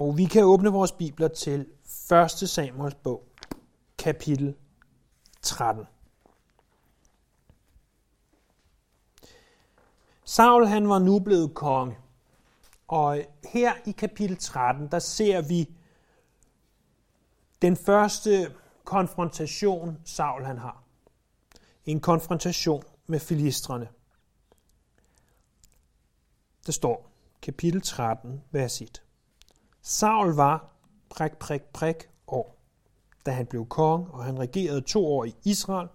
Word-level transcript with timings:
Og 0.00 0.16
vi 0.16 0.24
kan 0.24 0.44
åbne 0.44 0.70
vores 0.70 0.92
bibler 0.92 1.28
til 1.28 1.66
1. 2.12 2.30
Samuels 2.30 2.94
bog, 2.94 3.28
kapitel 3.98 4.56
13. 5.42 5.84
Saul 10.24 10.66
han 10.66 10.88
var 10.88 10.98
nu 10.98 11.18
blevet 11.18 11.54
konge. 11.54 11.98
Og 12.88 13.24
her 13.52 13.74
i 13.86 13.90
kapitel 13.90 14.36
13, 14.36 14.88
der 14.90 14.98
ser 14.98 15.48
vi 15.48 15.74
den 17.62 17.76
første 17.76 18.54
konfrontation, 18.84 19.98
Saul 20.04 20.44
han 20.44 20.58
har. 20.58 20.82
En 21.84 22.00
konfrontation 22.00 22.82
med 23.06 23.20
filistrene. 23.20 23.88
Der 26.66 26.72
står 26.72 27.10
kapitel 27.42 27.82
13, 27.82 28.42
vers 28.50 28.80
1. 28.80 29.02
Saul 29.82 30.34
var 30.34 30.70
prik, 31.10 31.32
prik, 31.32 31.62
prik 31.62 32.08
år, 32.26 32.56
da 33.26 33.30
han 33.30 33.46
blev 33.46 33.66
konge, 33.66 34.06
og 34.10 34.24
han 34.24 34.38
regerede 34.38 34.80
to 34.80 35.06
år 35.06 35.24
i 35.24 35.34
Israel. 35.44 35.88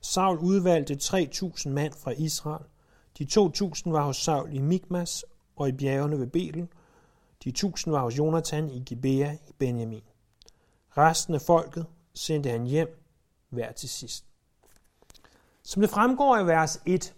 Saul 0.00 0.38
udvalgte 0.38 0.94
3.000 0.94 1.68
mand 1.68 1.92
fra 1.92 2.10
Israel. 2.10 2.64
De 3.18 3.26
2.000 3.30 3.90
var 3.90 4.04
hos 4.04 4.16
Saul 4.16 4.54
i 4.54 4.58
Mikmas 4.58 5.24
og 5.56 5.68
i 5.68 5.72
bjergene 5.72 6.18
ved 6.18 6.26
Betel. 6.26 6.68
De 7.44 7.52
1.000 7.58 7.90
var 7.90 8.00
hos 8.00 8.18
Jonathan 8.18 8.70
i 8.70 8.78
Gibea 8.78 9.32
i 9.32 9.52
Benjamin. 9.58 10.02
Resten 10.96 11.34
af 11.34 11.40
folket 11.40 11.86
sendte 12.14 12.50
han 12.50 12.64
hjem 12.64 13.00
hver 13.48 13.72
til 13.72 13.88
sidst. 13.88 14.24
Som 15.62 15.80
det 15.82 15.90
fremgår 15.90 16.38
i 16.38 16.46
vers 16.46 16.82
1, 16.86 17.14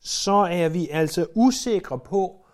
så 0.00 0.32
er 0.32 0.68
vi 0.68 0.88
altså 0.88 1.26
usikre 1.34 1.98
på, 1.98 2.46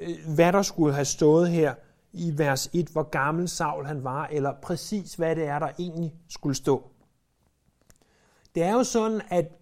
øh, 0.00 0.34
hvad 0.34 0.52
der 0.52 0.62
skulle 0.62 0.94
have 0.94 1.04
stået 1.04 1.50
her 1.50 1.74
i 2.12 2.38
vers 2.38 2.70
1, 2.72 2.88
hvor 2.88 3.02
gammel 3.02 3.48
Saul 3.48 3.86
han 3.86 4.04
var, 4.04 4.26
eller 4.26 4.52
præcis 4.62 5.14
hvad 5.14 5.36
det 5.36 5.44
er, 5.44 5.58
der 5.58 5.68
egentlig 5.78 6.14
skulle 6.28 6.54
stå. 6.54 6.90
Det 8.54 8.62
er 8.62 8.72
jo 8.72 8.84
sådan, 8.84 9.22
at, 9.28 9.52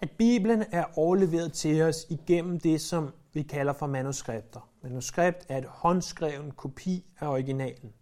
at 0.00 0.10
Bibelen 0.10 0.64
er 0.72 0.84
overleveret 0.96 1.52
til 1.52 1.82
os 1.82 2.06
igennem 2.08 2.60
det, 2.60 2.80
som 2.80 3.10
vi 3.32 3.42
kalder 3.42 3.72
for 3.72 3.86
manuskripter. 3.86 4.68
Manuskript 4.82 5.46
er 5.48 5.58
et 5.58 5.64
håndskreven 5.64 6.50
kopi 6.50 7.04
af 7.20 7.28
originalen. 7.28 7.92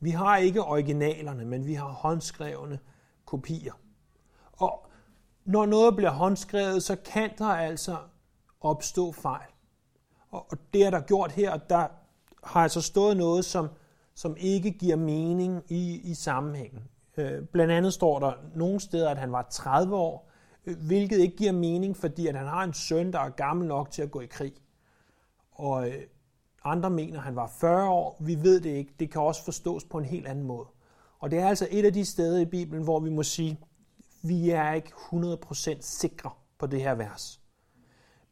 Vi 0.00 0.10
har 0.10 0.36
ikke 0.36 0.62
originalerne, 0.62 1.44
men 1.44 1.66
vi 1.66 1.74
har 1.74 1.88
håndskrevne 1.88 2.78
kopier. 3.24 3.72
Og 4.52 4.86
når 5.44 5.66
noget 5.66 5.96
bliver 5.96 6.10
håndskrevet, 6.10 6.82
så 6.82 6.96
kan 6.96 7.30
der 7.38 7.46
altså 7.46 7.96
opstå 8.60 9.12
fejl. 9.12 9.50
Og 10.30 10.58
det 10.72 10.86
er 10.86 10.90
der 10.90 11.00
gjort 11.00 11.32
her, 11.32 11.56
der 11.56 11.86
har 12.44 12.60
altså 12.60 12.80
stået 12.80 13.16
noget, 13.16 13.44
som, 13.44 13.68
som 14.14 14.36
ikke 14.38 14.70
giver 14.70 14.96
mening 14.96 15.62
i, 15.68 16.00
i 16.04 16.14
sammenhængen. 16.14 16.82
Øh, 17.16 17.42
blandt 17.42 17.72
andet 17.72 17.92
står 17.92 18.18
der 18.18 18.32
nogle 18.54 18.80
steder, 18.80 19.10
at 19.10 19.18
han 19.18 19.32
var 19.32 19.46
30 19.50 19.96
år, 19.96 20.30
øh, 20.66 20.76
hvilket 20.86 21.18
ikke 21.18 21.36
giver 21.36 21.52
mening, 21.52 21.96
fordi 21.96 22.26
at 22.26 22.36
han 22.36 22.46
har 22.46 22.64
en 22.64 22.72
søn, 22.72 23.12
der 23.12 23.20
er 23.20 23.30
gammel 23.30 23.68
nok 23.68 23.90
til 23.90 24.02
at 24.02 24.10
gå 24.10 24.20
i 24.20 24.26
krig. 24.26 24.52
Og 25.52 25.88
øh, 25.88 26.02
andre 26.64 26.90
mener, 26.90 27.18
at 27.18 27.24
han 27.24 27.36
var 27.36 27.52
40 27.60 27.88
år. 27.88 28.16
Vi 28.20 28.34
ved 28.42 28.60
det 28.60 28.70
ikke. 28.70 28.94
Det 29.00 29.10
kan 29.10 29.20
også 29.20 29.44
forstås 29.44 29.84
på 29.84 29.98
en 29.98 30.04
helt 30.04 30.26
anden 30.26 30.44
måde. 30.44 30.66
Og 31.18 31.30
det 31.30 31.38
er 31.38 31.48
altså 31.48 31.68
et 31.70 31.84
af 31.84 31.92
de 31.92 32.04
steder 32.04 32.40
i 32.40 32.44
Bibelen, 32.44 32.84
hvor 32.84 33.00
vi 33.00 33.10
må 33.10 33.22
sige, 33.22 33.58
vi 34.22 34.50
er 34.50 34.72
ikke 34.72 34.92
100% 35.12 35.76
sikre 35.80 36.30
på 36.58 36.66
det 36.66 36.80
her 36.80 36.94
vers. 36.94 37.40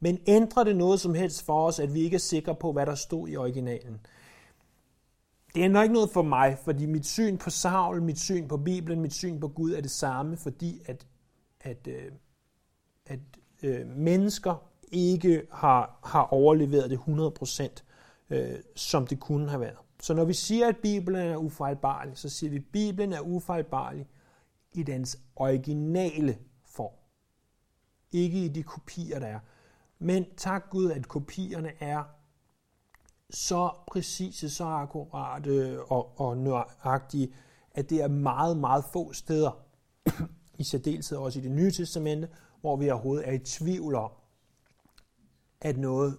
Men 0.03 0.19
ændrer 0.27 0.65
det 0.65 0.77
noget 0.77 1.01
som 1.01 1.15
helst 1.15 1.43
for 1.43 1.67
os, 1.67 1.81
at 1.81 1.95
vi 1.95 2.01
ikke 2.01 2.15
er 2.15 2.19
sikre 2.19 2.55
på, 2.55 2.73
hvad 2.73 2.87
der 2.87 2.95
stod 2.95 3.29
i 3.29 3.37
originalen? 3.37 4.01
Det 5.55 5.61
ændrer 5.61 5.83
ikke 5.83 5.93
noget 5.93 6.11
for 6.11 6.23
mig, 6.23 6.59
fordi 6.65 6.87
mit 6.87 7.07
syn 7.07 7.39
på 7.39 7.51
Saul, 7.51 8.03
mit 8.03 8.19
syn 8.19 8.49
på 8.49 8.57
Bibelen, 8.57 9.01
mit 9.01 9.13
syn 9.13 9.41
på 9.41 9.49
Gud 9.49 9.73
er 9.73 9.81
det 9.81 9.91
samme, 9.91 10.37
fordi 10.37 10.83
at, 10.87 11.07
at, 11.61 11.87
øh, 11.87 12.13
at 13.07 13.21
øh, 13.63 13.87
mennesker 13.87 14.71
ikke 14.93 15.43
har, 15.53 15.99
har 16.05 16.23
overleveret 16.23 16.91
det 16.91 16.99
100%, 16.99 17.83
øh, 18.31 18.59
som 18.77 19.07
det 19.07 19.21
kunne 19.21 19.49
have 19.49 19.61
været. 19.61 19.79
Så 20.01 20.15
når 20.15 20.25
vi 20.25 20.35
siger, 20.35 20.69
at 20.69 20.77
Bibelen 20.77 21.29
er 21.29 21.37
ufejlbarlig, 21.37 22.19
så 22.19 22.29
siger 22.29 22.51
vi, 22.51 22.57
at 22.57 22.65
Bibelen 22.73 23.13
er 23.13 23.21
ufejlbarlig 23.21 24.07
i 24.73 24.83
dens 24.83 25.19
originale 25.37 26.39
form. 26.65 26.95
Ikke 28.13 28.45
i 28.45 28.49
de 28.49 28.63
kopier, 28.63 29.19
der 29.19 29.27
er. 29.27 29.39
Men 30.03 30.27
tak 30.37 30.71
Gud, 30.71 30.91
at 30.91 31.09
kopierne 31.09 31.73
er 31.81 32.05
så 33.31 33.71
præcise, 33.87 34.51
så 34.51 34.65
akkurate 34.65 35.83
og, 35.85 36.21
og 36.21 36.37
nøjagtige, 36.37 37.35
at 37.71 37.91
det 37.91 38.03
er 38.03 38.09
meget, 38.09 38.57
meget 38.57 38.85
få 38.93 39.13
steder, 39.13 39.65
i 40.59 40.65
særdeleshed 40.65 41.19
også 41.19 41.39
i 41.39 41.43
det 41.43 41.51
nye 41.51 41.71
testamente, 41.71 42.29
hvor 42.61 42.77
vi 42.77 42.91
overhovedet 42.91 43.29
er 43.29 43.33
i 43.33 43.39
tvivl 43.39 43.95
om, 43.95 44.11
at 45.61 45.79
noget 45.79 46.19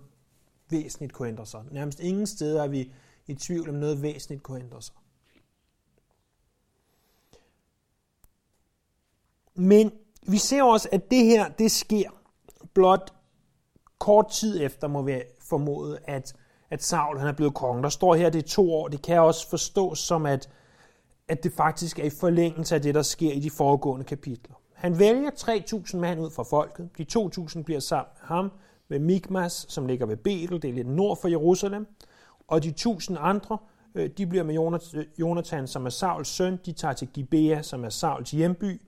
væsentligt 0.70 1.14
kunne 1.14 1.28
ændre 1.28 1.46
sig. 1.46 1.64
Nærmest 1.72 2.00
ingen 2.00 2.28
steder 2.28 2.64
er 2.64 2.68
vi 2.68 2.94
i 3.28 3.36
tvivl 3.36 3.70
om 3.70 3.76
noget 3.76 4.02
væsentligt 4.02 4.44
kunne 4.44 4.60
ændre 4.60 4.82
sig. 4.82 4.96
Men 9.56 9.92
vi 10.28 10.38
ser 10.38 10.64
også, 10.64 10.90
at 10.92 11.12
det 11.12 11.26
her, 11.26 11.50
det 11.50 11.72
sker 11.72 12.10
blot 12.74 13.14
kort 14.04 14.28
tid 14.28 14.62
efter, 14.62 14.88
må 14.88 15.02
vi 15.02 15.22
formode, 15.42 16.00
at, 16.06 16.34
at 16.70 16.84
Saul 16.84 17.20
han 17.20 17.28
er 17.28 17.32
blevet 17.34 17.54
konge. 17.54 17.84
Der 17.84 17.90
står 17.90 18.16
her, 18.16 18.30
det 18.30 18.44
er 18.44 18.48
to 18.48 18.74
år. 18.74 18.88
Det 18.88 19.02
kan 19.02 19.20
også 19.20 19.50
forstås 19.50 20.00
som, 20.00 20.26
at, 20.26 20.50
at 21.28 21.44
det 21.44 21.54
faktisk 21.54 22.00
er 22.00 22.04
i 22.04 22.10
forlængelse 22.10 22.76
af 22.76 22.82
det, 22.82 22.96
der 22.96 23.02
sker 23.02 23.32
i 23.32 23.40
de 23.40 23.50
foregående 23.50 24.06
kapitler. 24.06 24.56
Han 24.74 25.00
vælger 25.00 25.30
3.000 25.30 25.98
mand 25.98 26.20
ud 26.20 26.32
fra 26.32 26.44
folket. 26.44 26.90
De 26.98 27.06
2.000 27.18 27.64
bliver 27.64 27.80
sammen 27.80 28.10
med 28.22 28.28
ham 28.28 28.52
ved 28.90 29.00
Mikmas, 29.00 29.66
som 29.70 29.86
ligger 29.86 30.06
ved 30.06 30.18
Betel, 30.18 30.62
det 30.62 30.70
er 30.70 30.74
lidt 30.74 30.90
nord 30.90 31.18
for 31.22 31.28
Jerusalem. 31.28 31.88
Og 32.48 32.64
de 32.64 32.74
1.000 32.80 33.16
andre, 33.20 33.58
øh, 33.96 34.10
de 34.18 34.28
bliver 34.28 34.44
med 34.44 34.80
øh, 34.94 35.06
Jonathan, 35.20 35.68
som 35.68 35.86
er 35.86 35.90
Sauls 35.90 36.28
søn. 36.28 36.60
De 36.66 36.72
tager 36.72 36.94
til 36.94 37.08
Gibea, 37.08 37.62
som 37.62 37.86
er 37.86 37.90
Sauls 37.90 38.32
hjemby. 38.32 38.82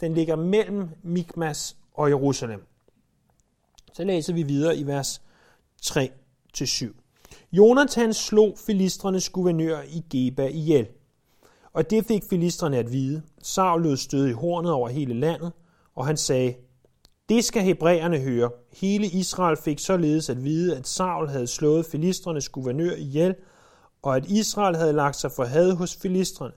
Den 0.00 0.14
ligger 0.14 0.36
mellem 0.36 0.88
Mikmas 1.02 1.76
og 1.94 2.08
Jerusalem. 2.08 2.66
Så 3.92 4.04
læser 4.04 4.32
vi 4.32 4.42
videre 4.42 4.76
i 4.76 4.86
vers 4.86 5.22
3-7. 5.82 7.02
Jonathan 7.52 8.14
slog 8.14 8.54
filistrenes 8.66 9.28
guvernør 9.28 9.82
i 9.82 10.04
Geba 10.10 10.46
ihjel. 10.46 10.86
Og 11.72 11.90
det 11.90 12.06
fik 12.06 12.22
filistrene 12.30 12.78
at 12.78 12.92
vide. 12.92 13.22
Saul 13.42 13.82
lød 13.82 13.96
stød 13.96 14.28
i 14.28 14.32
hornet 14.32 14.72
over 14.72 14.88
hele 14.88 15.14
landet, 15.14 15.52
og 15.94 16.06
han 16.06 16.16
sagde, 16.16 16.54
det 17.28 17.44
skal 17.44 17.62
hebræerne 17.62 18.18
høre. 18.18 18.50
Hele 18.72 19.06
Israel 19.06 19.56
fik 19.56 19.78
således 19.78 20.30
at 20.30 20.44
vide, 20.44 20.76
at 20.76 20.86
Saul 20.86 21.28
havde 21.28 21.46
slået 21.46 21.86
filistrenes 21.86 22.48
guvernør 22.48 22.94
ihjel, 22.94 23.34
og 24.02 24.16
at 24.16 24.26
Israel 24.26 24.76
havde 24.76 24.92
lagt 24.92 25.16
sig 25.16 25.32
for 25.32 25.44
had 25.44 25.74
hos 25.74 25.96
filistrene. 25.96 26.52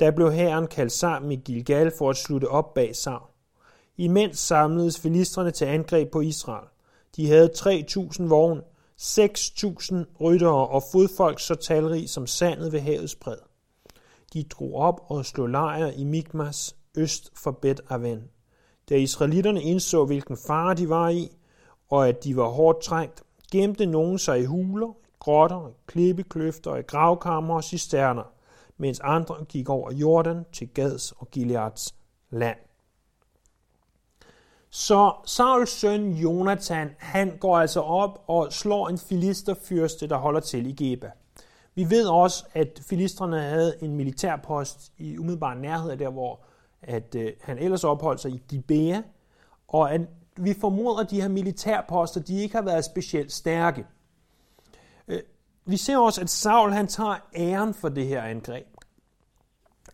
Der 0.00 0.10
blev 0.10 0.32
herren 0.32 0.66
kaldt 0.66 0.92
sammen 0.92 1.32
i 1.32 1.36
Gilgal 1.36 1.92
for 1.98 2.10
at 2.10 2.16
slutte 2.16 2.48
op 2.48 2.74
bag 2.74 2.96
Saul. 2.96 3.35
Imens 3.96 4.38
samledes 4.38 5.00
filistrene 5.00 5.50
til 5.50 5.64
angreb 5.64 6.10
på 6.10 6.20
Israel. 6.20 6.68
De 7.16 7.26
havde 7.26 7.50
3.000 7.56 8.22
vogne, 8.22 8.62
6.000 9.00 9.94
ryttere 10.20 10.68
og 10.68 10.82
fodfolk 10.92 11.40
så 11.40 11.54
talrig 11.54 12.10
som 12.10 12.26
sandet 12.26 12.72
ved 12.72 12.80
havets 12.80 13.14
bred. 13.14 13.36
De 14.32 14.42
drog 14.42 14.74
op 14.74 15.00
og 15.08 15.26
slog 15.26 15.48
lejr 15.48 15.86
i 15.86 16.04
Mikmas, 16.04 16.76
øst 16.96 17.30
for 17.34 17.50
Bet 17.50 17.80
Aven. 17.90 18.22
Da 18.88 18.94
israelitterne 18.94 19.62
indså, 19.62 20.04
hvilken 20.04 20.36
fare 20.46 20.74
de 20.74 20.88
var 20.88 21.08
i, 21.08 21.36
og 21.88 22.08
at 22.08 22.24
de 22.24 22.36
var 22.36 22.48
hårdt 22.48 22.82
trængt, 22.82 23.22
gemte 23.52 23.86
nogen 23.86 24.18
sig 24.18 24.40
i 24.40 24.44
huler, 24.44 24.96
grotter, 25.18 25.72
klippekløfter 25.86 26.70
og 26.70 26.86
gravkammer 26.86 27.54
og 27.54 27.64
cisterner, 27.64 28.32
mens 28.76 29.00
andre 29.00 29.44
gik 29.48 29.68
over 29.68 29.92
Jordan 29.92 30.44
til 30.52 30.68
Gads 30.68 31.12
og 31.12 31.30
Gileads 31.30 31.94
land. 32.30 32.58
Så 34.76 35.14
Sauls 35.24 35.70
søn 35.70 36.10
Jonathan, 36.12 36.90
han 36.98 37.36
går 37.40 37.58
altså 37.58 37.80
op 37.80 38.24
og 38.26 38.52
slår 38.52 38.88
en 38.88 38.98
filisterfyrste, 38.98 40.08
der 40.08 40.16
holder 40.16 40.40
til 40.40 40.66
i 40.66 40.72
Geba. 40.72 41.10
Vi 41.74 41.90
ved 41.90 42.08
også, 42.08 42.44
at 42.54 42.82
filisterne 42.88 43.40
havde 43.40 43.74
en 43.80 43.94
militærpost 43.94 44.92
i 44.98 45.18
umiddelbar 45.18 45.54
nærhed 45.54 45.90
af 45.90 45.98
der, 45.98 46.10
hvor 46.10 46.40
at, 46.82 47.14
øh, 47.14 47.32
han 47.42 47.58
ellers 47.58 47.84
opholdt 47.84 48.20
sig 48.20 48.30
i 48.30 48.42
Gibea, 48.48 49.02
og 49.68 49.94
at 49.94 50.00
vi 50.36 50.54
formoder, 50.60 51.00
at 51.00 51.10
de 51.10 51.20
her 51.20 51.28
militærposter, 51.28 52.20
de 52.20 52.40
ikke 52.42 52.54
har 52.54 52.62
været 52.62 52.84
specielt 52.84 53.32
stærke. 53.32 53.86
Øh, 55.08 55.22
vi 55.64 55.76
ser 55.76 55.98
også, 55.98 56.20
at 56.20 56.30
Saul 56.30 56.72
han 56.72 56.86
tager 56.86 57.16
æren 57.36 57.74
for 57.74 57.88
det 57.88 58.06
her 58.06 58.22
angreb. 58.22 58.66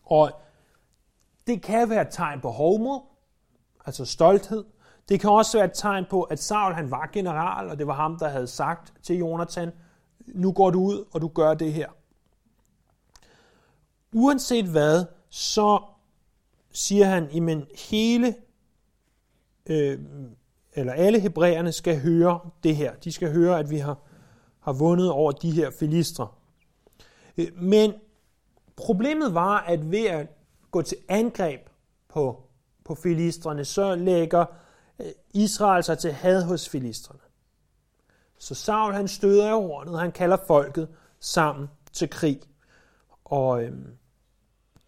Og 0.05 0.31
det 1.47 1.63
kan 1.63 1.91
være 1.91 2.03
et 2.03 2.09
tegn 2.11 2.41
på 2.41 2.51
hovmod, 2.51 3.12
altså 3.87 4.05
stolthed. 4.05 4.65
Det 5.09 5.21
kan 5.21 5.31
også 5.31 5.59
være 5.59 5.67
et 5.67 5.73
tegn 5.75 6.05
på, 6.11 6.23
at 6.23 6.43
Saul 6.43 6.75
han 6.75 6.91
var 6.91 7.11
general, 7.13 7.71
og 7.71 7.79
det 7.79 7.87
var 7.87 7.95
ham, 7.95 8.19
der 8.19 8.29
havde 8.29 8.47
sagt 8.47 8.93
til 9.03 9.17
Jonathan, 9.17 9.73
nu 10.27 10.53
går 10.53 10.71
du 10.71 10.81
ud, 10.81 11.05
og 11.13 11.21
du 11.21 11.29
gør 11.29 11.55
det 11.55 11.73
her. 11.73 11.89
uanset 14.13 14.65
hvad, 14.65 15.05
så 15.31 15.83
siger 16.73 17.05
han, 17.07 17.49
at 17.49 17.67
hele, 17.91 18.35
øh, 19.67 19.99
eller 20.73 20.93
alle 20.93 21.21
hebræerne 21.21 21.73
skal 21.73 22.01
høre 22.01 22.41
det 22.63 22.77
her. 22.77 22.95
De 22.95 23.13
skal 23.13 23.33
høre, 23.33 23.59
at 23.59 23.71
vi 23.71 23.79
har, 23.79 23.99
har 24.61 24.73
vundet 24.73 25.11
over 25.11 25.33
de 25.33 25.51
her 25.51 25.71
filistre. 25.71 26.29
Øh, 27.39 27.47
men 27.57 27.93
problemet 28.77 29.35
var, 29.35 29.59
at 29.59 29.91
ved 29.91 30.07
at 30.07 30.27
gå 30.71 30.83
til 30.83 30.99
angreb 31.09 31.61
på, 32.09 32.42
på 32.85 32.95
filistrene, 32.95 33.65
så 33.65 33.95
lægger 33.95 34.45
øh, 35.01 35.07
Israel 35.35 35.85
sig 35.85 35.99
til 35.99 36.13
had 36.13 36.43
hos 36.43 36.69
filistrene. 36.69 37.21
Så 38.39 38.55
Saul 38.55 38.95
han 38.95 39.09
støder 39.09 39.49
i 39.49 39.53
hornet, 39.53 40.01
han 40.01 40.13
kalder 40.13 40.37
folket 40.47 40.89
sammen 41.21 41.69
til 41.93 42.11
krig. 42.11 42.41
Og 43.25 43.63
øhm, 43.63 43.97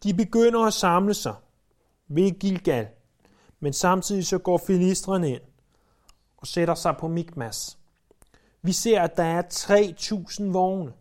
de 0.02 0.14
begynder 0.14 0.60
at 0.60 0.74
samle 0.74 1.14
sig 1.14 1.34
ved 2.08 2.40
Gilgal, 2.40 2.88
men 3.60 3.72
samtidig 3.72 4.26
så 4.26 4.38
går 4.38 4.58
filistrene 4.66 5.30
ind 5.30 5.42
og 6.36 6.46
sætter 6.46 6.74
sig 6.74 6.96
på 7.00 7.08
Mikmas. 7.08 7.78
Vi 8.62 8.72
ser, 8.72 9.02
at 9.02 9.16
der 9.16 9.24
er 9.24 9.42
3.000 9.42 10.52
vogne. 10.52 10.92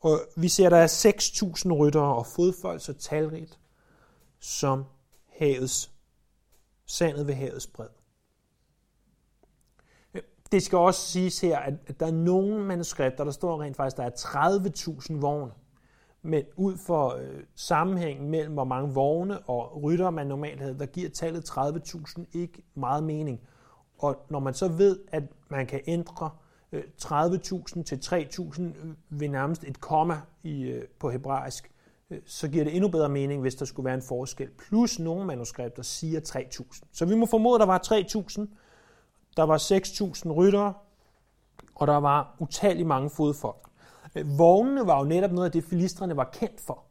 Og 0.00 0.20
vi 0.36 0.48
ser, 0.48 0.66
at 0.66 0.72
der 0.72 0.78
er 0.78 0.86
6.000 1.66 1.72
ryttere 1.72 2.14
og 2.14 2.26
fodfolk 2.26 2.84
så 2.84 2.92
talrigt 2.92 3.58
som 4.44 4.84
havets, 5.38 5.92
sandet 6.86 7.26
ved 7.26 7.34
havets 7.34 7.66
bred. 7.66 7.88
Det 10.52 10.62
skal 10.62 10.78
også 10.78 11.00
siges 11.00 11.40
her, 11.40 11.58
at 11.58 12.00
der 12.00 12.06
er 12.06 12.10
nogle 12.10 12.64
manuskripter, 12.64 13.24
der 13.24 13.30
står 13.30 13.62
rent 13.62 13.76
faktisk, 13.76 13.98
at 13.98 14.26
der 14.32 14.38
er 14.38 14.58
30.000 14.58 15.20
vogne. 15.20 15.52
Men 16.22 16.44
ud 16.56 16.76
for 16.76 17.08
øh, 17.08 17.42
sammenhængen 17.54 18.30
mellem, 18.30 18.52
hvor 18.52 18.64
mange 18.64 18.94
vogne 18.94 19.40
og 19.40 19.82
rytter 19.82 20.10
man 20.10 20.26
normalt 20.26 20.60
havde, 20.60 20.78
der 20.78 20.86
giver 20.86 21.10
tallet 21.10 21.50
30.000 21.50 22.24
ikke 22.32 22.62
meget 22.74 23.04
mening. 23.04 23.40
Og 23.98 24.26
når 24.30 24.38
man 24.38 24.54
så 24.54 24.68
ved, 24.68 25.00
at 25.08 25.22
man 25.48 25.66
kan 25.66 25.80
ændre 25.86 26.30
øh, 26.72 26.82
30.000 27.02 27.82
til 27.82 27.96
3.000 27.96 28.62
øh, 28.62 28.94
ved 29.08 29.28
nærmest 29.28 29.64
et 29.64 29.80
komma 29.80 30.20
i, 30.42 30.62
øh, 30.62 30.88
på 30.98 31.10
hebraisk, 31.10 31.73
så 32.26 32.48
giver 32.48 32.64
det 32.64 32.74
endnu 32.74 32.88
bedre 32.88 33.08
mening, 33.08 33.40
hvis 33.40 33.54
der 33.54 33.64
skulle 33.64 33.84
være 33.84 33.94
en 33.94 34.02
forskel. 34.02 34.48
Plus 34.68 34.98
nogle 34.98 35.26
manuskripter 35.26 35.82
siger 35.82 36.20
3.000. 36.20 36.80
Så 36.92 37.04
vi 37.04 37.14
må 37.14 37.26
formode, 37.26 37.54
at 37.54 37.60
der 37.60 37.66
var 37.66 37.80
3.000 37.86 38.46
der 39.36 39.42
var 39.42 39.58
6.000 39.58 40.32
ryttere, 40.32 40.74
og 41.74 41.86
der 41.86 41.96
var 41.96 42.36
utallige 42.38 42.86
mange 42.86 43.10
fodfolk. 43.10 43.68
Øh, 44.14 44.38
vognene 44.38 44.86
var 44.86 44.98
jo 44.98 45.04
netop 45.04 45.32
noget 45.32 45.46
af 45.46 45.52
det, 45.52 45.64
filistrene 45.64 46.16
var 46.16 46.30
kendt 46.32 46.60
for. 46.60 46.84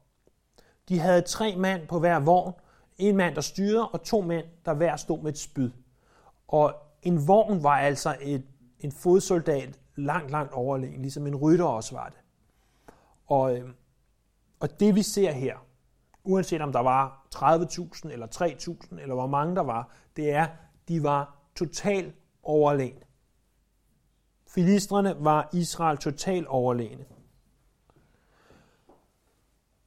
De 0.90 1.00
havde 1.00 1.22
tre 1.22 1.56
mand 1.56 1.88
på 1.88 2.00
hver 2.00 2.20
vogn, 2.20 2.54
en 2.98 3.18
mand, 3.18 3.36
der 3.36 3.42
styrede, 3.42 3.90
og 3.90 4.04
to 4.04 4.22
mænd, 4.22 4.46
der 4.66 4.74
hver 4.74 4.96
stod 4.96 5.22
med 5.22 5.32
et 5.32 5.38
spyd. 5.38 5.72
Og 6.48 6.74
en 7.02 7.28
vogn 7.28 7.64
var 7.64 7.78
altså 7.78 8.16
et, 8.22 8.44
en 8.80 8.92
fodsoldat 8.92 9.80
langt, 9.96 10.32
langt 10.32 10.54
overlegen, 10.54 11.02
ligesom 11.02 11.28
en 11.28 11.36
rytter 11.36 11.66
også 11.66 11.96
var 11.96 12.06
det. 12.06 12.18
Og, 13.28 13.58
øh, 13.58 13.70
og 14.64 14.80
det 14.80 14.96
vi 14.96 15.04
ser 15.04 15.32
her, 15.32 15.58
uanset 16.24 16.62
om 16.62 16.72
der 16.72 16.80
var 16.80 17.28
30.000 17.36 18.12
eller 18.12 18.28
3.000 18.28 19.02
eller 19.02 19.16
hvor 19.16 19.28
mange 19.28 19.56
der 19.56 19.62
var, 19.62 19.92
det 20.16 20.32
er, 20.32 20.48
de 20.88 21.04
var 21.04 21.36
totalt 21.56 22.16
overlegen. 22.44 23.04
Filistrene 24.48 25.16
var 25.20 25.50
Israel 25.54 25.98
totalt 25.98 26.48
overlegne. 26.48 27.06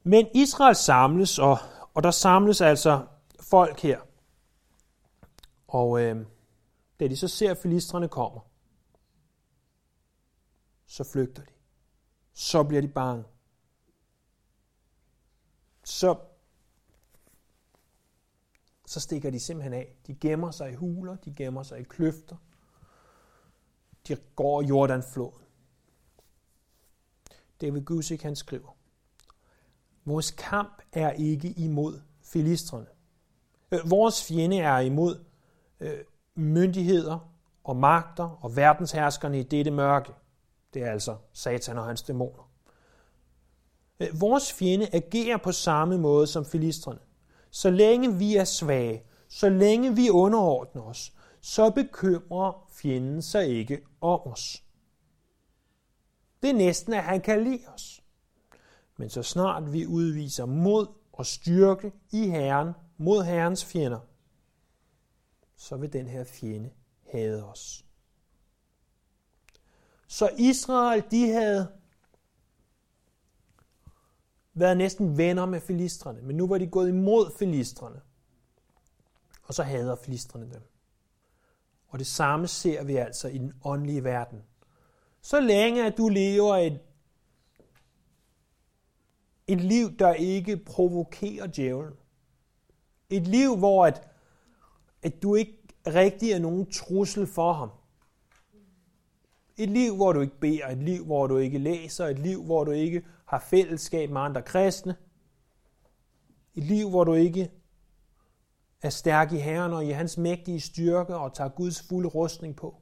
Men 0.03 0.27
Israel 0.35 0.75
samles, 0.75 1.39
og, 1.39 1.59
og 1.95 2.03
der 2.03 2.11
samles 2.11 2.61
altså 2.61 3.07
folk 3.41 3.81
her. 3.81 4.01
Og 5.69 6.01
øh, 6.01 6.27
da 7.01 7.09
de 7.09 7.17
så 7.17 7.29
ser, 7.29 7.51
at 7.51 7.59
filistrene 7.59 8.09
kommer, 8.09 8.41
så 10.87 11.05
flygter 11.05 11.43
de. 11.43 11.53
Så 12.33 12.65
bliver 12.65 12.83
de 12.83 12.89
bange. 12.89 13.25
Så, 15.87 16.17
så 18.87 19.01
stikker 19.01 19.31
de 19.31 19.41
simpelthen 19.41 19.73
af. 19.73 19.97
De 20.07 20.15
gemmer 20.15 20.51
sig 20.51 20.73
i 20.73 20.75
huler, 20.75 21.17
de 21.17 21.35
gemmer 21.35 21.63
sig 21.63 21.81
i 21.81 21.83
kløfter, 21.83 22.37
de 24.09 24.17
går 24.37 24.63
Jordanfloden. 24.63 25.43
David 27.61 27.83
Gusick 27.83 28.23
han 28.23 28.37
skriver, 28.37 28.77
Vores 30.05 30.31
kamp 30.31 30.83
er 30.93 31.11
ikke 31.11 31.49
imod 31.51 32.01
filistrene. 32.23 32.87
Øh, 33.73 33.91
vores 33.91 34.25
fjende 34.25 34.59
er 34.59 34.79
imod 34.79 35.25
øh, 35.81 36.05
myndigheder 36.35 37.33
og 37.65 37.77
magter 37.77 38.45
og 38.45 38.57
verdensherskerne 38.57 39.41
i 39.41 39.43
dette 39.43 39.71
mørke. 39.71 40.13
Det 40.75 40.83
er 40.83 40.91
altså 40.91 41.17
Satan 41.33 41.79
og 41.79 41.85
hans 41.85 42.03
dæmoner. 42.03 42.51
Øh, 44.01 44.21
vores 44.21 44.53
fjende 44.53 44.89
agerer 44.93 45.37
på 45.37 45.53
samme 45.53 45.99
måde 45.99 46.27
som 46.27 46.45
filistrene. 46.45 46.99
Så 47.51 47.71
længe 47.71 48.15
vi 48.19 48.37
er 48.37 48.45
svage, 48.45 49.03
så 49.29 49.49
længe 49.49 49.97
vi 49.97 50.11
underordner 50.11 50.83
os, 50.83 51.13
så 51.41 51.71
bekymrer 51.71 52.69
fjenden 52.71 53.23
sig 53.23 53.49
ikke 53.49 53.81
om 54.01 54.21
os. 54.21 54.63
Det 56.43 56.51
er 56.51 56.55
næsten, 56.55 56.93
at 56.93 57.03
han 57.03 57.21
kan 57.21 57.45
lide 57.45 57.67
os. 57.75 58.03
Men 58.97 59.11
så 59.11 59.23
snart 59.23 59.73
vi 59.73 59.87
udviser 59.87 60.45
mod 60.45 60.87
og 61.13 61.27
styrke 61.27 61.93
i 62.13 62.29
Herren 62.29 62.73
mod 62.99 63.25
Herrens 63.25 63.65
fjender, 63.65 64.01
så 65.57 65.77
vil 65.77 65.93
den 65.93 66.07
her 66.07 66.25
fjende 66.25 66.71
hade 67.13 67.45
os. 67.45 67.85
Så 70.07 70.31
Israel, 70.39 71.05
de 71.11 71.31
havde 71.31 71.73
været 74.59 74.77
næsten 74.77 75.19
venner 75.19 75.47
med 75.47 75.61
filistrene, 75.61 76.23
men 76.23 76.37
nu 76.37 76.47
var 76.47 76.59
de 76.59 76.67
gået 76.67 76.89
imod 76.89 77.31
filistrene. 77.39 78.01
Og 79.43 79.55
så 79.55 79.63
hader 79.63 79.97
filistrene 79.97 80.51
dem. 80.55 80.63
Og 81.89 81.99
det 81.99 82.07
samme 82.07 82.47
ser 82.47 82.85
vi 82.85 82.97
altså 82.97 83.29
i 83.29 83.39
den 83.39 83.53
åndelige 83.65 84.05
verden. 84.05 84.43
Så 85.21 85.41
længe 85.41 85.87
at 85.87 85.97
du 85.97 86.09
lever 86.09 86.57
et, 86.57 86.81
et 89.47 89.61
liv, 89.61 89.97
der 89.99 90.15
ikke 90.15 90.57
provokerer 90.57 91.47
djævlen. 91.47 91.95
Et 93.11 93.27
liv, 93.27 93.57
hvor 93.57 93.87
at, 93.87 94.09
at 95.03 95.23
du 95.23 95.35
ikke 95.35 95.59
rigtig 95.87 96.33
er 96.33 96.39
nogen 96.39 96.71
trussel 96.71 97.27
for 97.27 97.53
ham. 97.53 97.71
Et 99.57 99.71
liv, 99.71 99.97
hvor 99.97 100.13
du 100.13 100.21
ikke 100.21 100.41
beder, 100.41 100.69
et 100.69 100.83
liv, 100.83 101.05
hvor 101.05 101.27
du 101.27 101.37
ikke 101.39 101.59
læser, 101.59 102.07
et 102.07 102.19
liv, 102.19 102.45
hvor 102.45 102.65
du 102.65 102.71
ikke 102.71 103.05
har 103.27 103.39
fællesskab 103.39 104.11
med 104.11 104.21
andre 104.21 104.43
kristne. 104.43 104.97
Et 106.55 106.65
liv, 106.65 106.91
hvor 106.91 107.05
du 107.05 107.15
ikke 107.15 107.51
er 108.83 108.91
stærk 108.91 109.33
i 109.33 109.39
Herren 109.39 109.73
og 109.73 109.85
i 109.85 109.91
hans 109.91 110.19
mægtige 110.19 110.61
styrke 110.61 111.17
og 111.17 111.35
tager 111.35 111.51
Guds 111.51 111.83
fulde 111.89 112.09
rustning 112.09 112.57
på. 112.57 112.77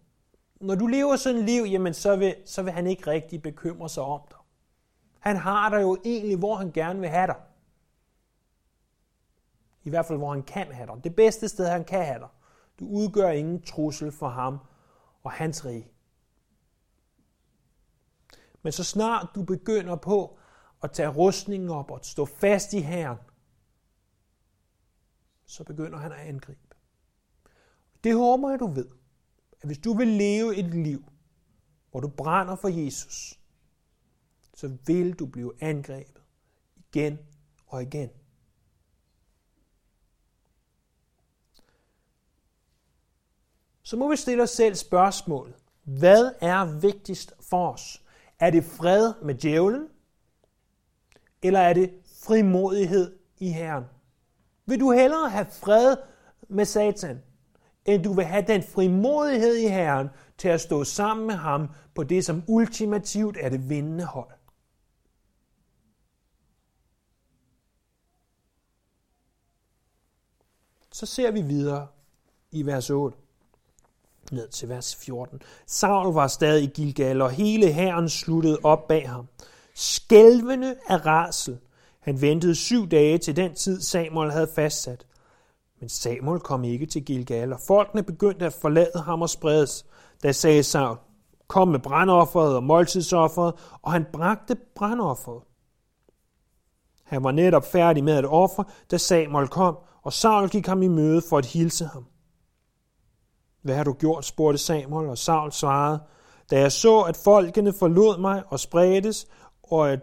Når 0.60 0.74
du 0.74 0.86
lever 0.86 1.16
sådan 1.16 1.38
et 1.38 1.44
liv, 1.44 1.64
jamen 1.64 1.94
så 1.94 2.16
vil, 2.16 2.36
så 2.44 2.62
vil 2.62 2.72
han 2.72 2.86
ikke 2.86 3.06
rigtig 3.10 3.42
bekymre 3.42 3.88
sig 3.88 4.02
om 4.02 4.20
dig. 4.30 4.38
Han 5.20 5.36
har 5.36 5.68
dig 5.68 5.82
jo 5.82 5.96
egentlig, 6.04 6.38
hvor 6.38 6.54
han 6.54 6.72
gerne 6.72 7.00
vil 7.00 7.08
have 7.08 7.26
dig. 7.26 7.36
I 9.84 9.90
hvert 9.90 10.06
fald, 10.06 10.18
hvor 10.18 10.32
han 10.32 10.42
kan 10.42 10.72
have 10.72 10.86
dig. 10.86 11.04
Det 11.04 11.16
bedste 11.16 11.48
sted, 11.48 11.66
han 11.68 11.84
kan 11.84 12.04
have 12.04 12.18
dig. 12.18 12.28
Du 12.80 12.88
udgør 12.88 13.28
ingen 13.28 13.62
trussel 13.62 14.12
for 14.12 14.28
ham 14.28 14.58
og 15.22 15.30
hans 15.30 15.64
rige. 15.64 15.93
Men 18.64 18.72
så 18.72 18.84
snart 18.84 19.28
du 19.34 19.42
begynder 19.42 19.96
på 19.96 20.38
at 20.82 20.92
tage 20.92 21.08
rustningen 21.08 21.70
op 21.70 21.90
og 21.90 22.00
stå 22.02 22.24
fast 22.24 22.72
i 22.72 22.80
Herren, 22.80 23.18
så 25.46 25.64
begynder 25.64 25.98
han 25.98 26.12
at 26.12 26.18
angribe. 26.18 26.60
Det 28.04 28.14
håber 28.14 28.50
jeg, 28.50 28.60
du 28.60 28.66
ved, 28.66 28.88
at 29.60 29.68
hvis 29.68 29.78
du 29.78 29.94
vil 29.94 30.08
leve 30.08 30.56
et 30.56 30.74
liv, 30.74 31.04
hvor 31.90 32.00
du 32.00 32.08
brænder 32.08 32.56
for 32.56 32.68
Jesus, 32.68 33.40
så 34.54 34.76
vil 34.86 35.12
du 35.12 35.26
blive 35.26 35.52
angrebet 35.60 36.22
igen 36.76 37.18
og 37.66 37.82
igen. 37.82 38.10
Så 43.82 43.96
må 43.96 44.10
vi 44.10 44.16
stille 44.16 44.42
os 44.42 44.50
selv 44.50 44.74
spørgsmålet. 44.74 45.54
Hvad 45.82 46.32
er 46.40 46.80
vigtigst 46.80 47.32
for 47.40 47.72
os? 47.72 48.03
Er 48.38 48.50
det 48.50 48.64
fred 48.64 49.14
med 49.22 49.34
djævlen? 49.34 49.88
Eller 51.42 51.60
er 51.60 51.72
det 51.72 51.94
frimodighed 52.26 53.18
i 53.38 53.48
Herren? 53.48 53.84
Vil 54.66 54.80
du 54.80 54.92
hellere 54.92 55.30
have 55.30 55.46
fred 55.46 55.96
med 56.48 56.64
Satan, 56.64 57.22
end 57.84 58.02
du 58.02 58.12
vil 58.12 58.24
have 58.24 58.44
den 58.46 58.62
frimodighed 58.62 59.56
i 59.56 59.66
Herren 59.66 60.08
til 60.38 60.48
at 60.48 60.60
stå 60.60 60.84
sammen 60.84 61.26
med 61.26 61.34
ham 61.34 61.68
på 61.94 62.04
det, 62.04 62.24
som 62.24 62.42
ultimativt 62.48 63.36
er 63.40 63.48
det 63.48 63.68
vindende 63.68 64.04
hold? 64.04 64.30
Så 70.92 71.06
ser 71.06 71.30
vi 71.30 71.42
videre 71.42 71.88
i 72.50 72.66
vers 72.66 72.90
8 72.90 73.23
ned 74.32 74.48
til 74.48 74.68
vers 74.68 74.96
14. 74.96 75.42
Saul 75.66 76.14
var 76.14 76.26
stadig 76.26 76.64
i 76.64 76.66
Gilgal, 76.66 77.22
og 77.22 77.30
hele 77.30 77.72
hæren 77.72 78.08
sluttede 78.08 78.58
op 78.62 78.88
bag 78.88 79.08
ham. 79.10 79.28
Skælvende 79.74 80.76
af 80.88 81.06
rasel. 81.06 81.58
Han 82.00 82.20
ventede 82.20 82.54
syv 82.54 82.88
dage 82.88 83.18
til 83.18 83.36
den 83.36 83.54
tid, 83.54 83.80
Samuel 83.80 84.30
havde 84.32 84.48
fastsat. 84.54 85.06
Men 85.80 85.88
Samuel 85.88 86.40
kom 86.40 86.64
ikke 86.64 86.86
til 86.86 87.04
Gilgal, 87.04 87.52
og 87.52 87.60
folkene 87.66 88.02
begyndte 88.02 88.46
at 88.46 88.52
forlade 88.52 89.02
ham 89.04 89.22
og 89.22 89.30
spredes. 89.30 89.86
Da 90.22 90.32
sagde 90.32 90.62
Saul, 90.62 90.96
kom 91.48 91.68
med 91.68 91.78
brandofferet 91.78 92.56
og 92.56 92.62
måltidsofferet, 92.62 93.54
og 93.82 93.92
han 93.92 94.06
bragte 94.12 94.56
brandofferet. 94.76 95.42
Han 97.04 97.24
var 97.24 97.32
netop 97.32 97.64
færdig 97.64 98.04
med 98.04 98.12
at 98.12 98.24
ofre, 98.26 98.64
da 98.90 98.96
Samuel 98.96 99.48
kom, 99.48 99.76
og 100.02 100.12
Saul 100.12 100.48
gik 100.48 100.66
ham 100.66 100.82
i 100.82 100.88
møde 100.88 101.22
for 101.28 101.38
at 101.38 101.46
hilse 101.46 101.84
ham. 101.84 102.06
Hvad 103.64 103.74
har 103.74 103.84
du 103.84 103.92
gjort, 103.92 104.24
spurgte 104.24 104.58
Samuel, 104.58 105.08
og 105.08 105.18
Saul 105.18 105.52
svarede, 105.52 106.00
da 106.50 106.60
jeg 106.60 106.72
så, 106.72 107.00
at 107.00 107.16
folkene 107.16 107.72
forlod 107.72 108.18
mig 108.18 108.42
og 108.48 108.60
spredtes, 108.60 109.26
og 109.62 109.92
at 109.92 110.00